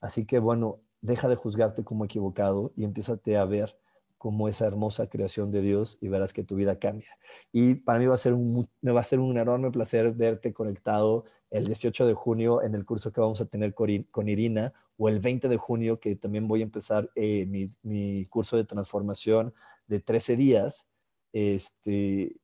[0.00, 3.76] Así que bueno, deja de juzgarte como equivocado y empiézate a ver
[4.18, 7.16] como esa hermosa creación de Dios y verás que tu vida cambia.
[7.52, 10.52] Y para mí va a ser un, me va a ser un enorme placer verte
[10.52, 15.08] conectado el 18 de junio en el curso que vamos a tener con Irina o
[15.08, 19.54] el 20 de junio que también voy a empezar eh, mi, mi, curso de transformación
[19.86, 20.86] de 13 días.
[21.32, 22.36] Este,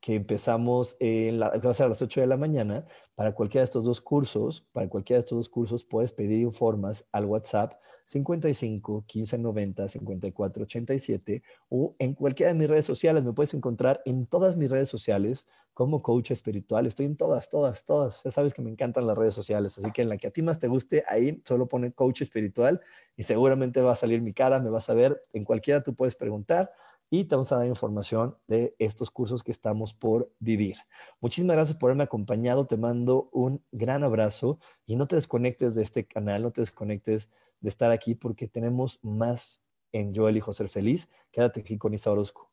[0.00, 2.86] que empezamos en la, va a las 8 de la mañana.
[3.14, 7.04] Para cualquiera de estos dos cursos, para cualquiera de estos dos cursos puedes pedir informes
[7.12, 7.74] al WhatsApp
[8.06, 13.22] 55 15 90 54 87 o en cualquiera de mis redes sociales.
[13.22, 16.86] Me puedes encontrar en todas mis redes sociales como coach espiritual.
[16.86, 18.22] Estoy en todas, todas, todas.
[18.24, 20.42] Ya sabes que me encantan las redes sociales, así que en la que a ti
[20.42, 22.80] más te guste, ahí solo pone coach espiritual
[23.16, 25.22] y seguramente va a salir mi cara, me vas a ver.
[25.32, 26.72] En cualquiera tú puedes preguntar
[27.10, 30.76] y te vamos a dar información de estos cursos que estamos por vivir.
[31.20, 35.82] Muchísimas gracias por haberme acompañado, te mando un gran abrazo y no te desconectes de
[35.82, 37.28] este canal, no te desconectes
[37.60, 39.60] de estar aquí porque tenemos más
[39.92, 41.08] en Yo elijo ser feliz.
[41.32, 42.50] Quédate aquí con Isa Orozco.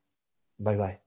[0.57, 1.06] Bye bye.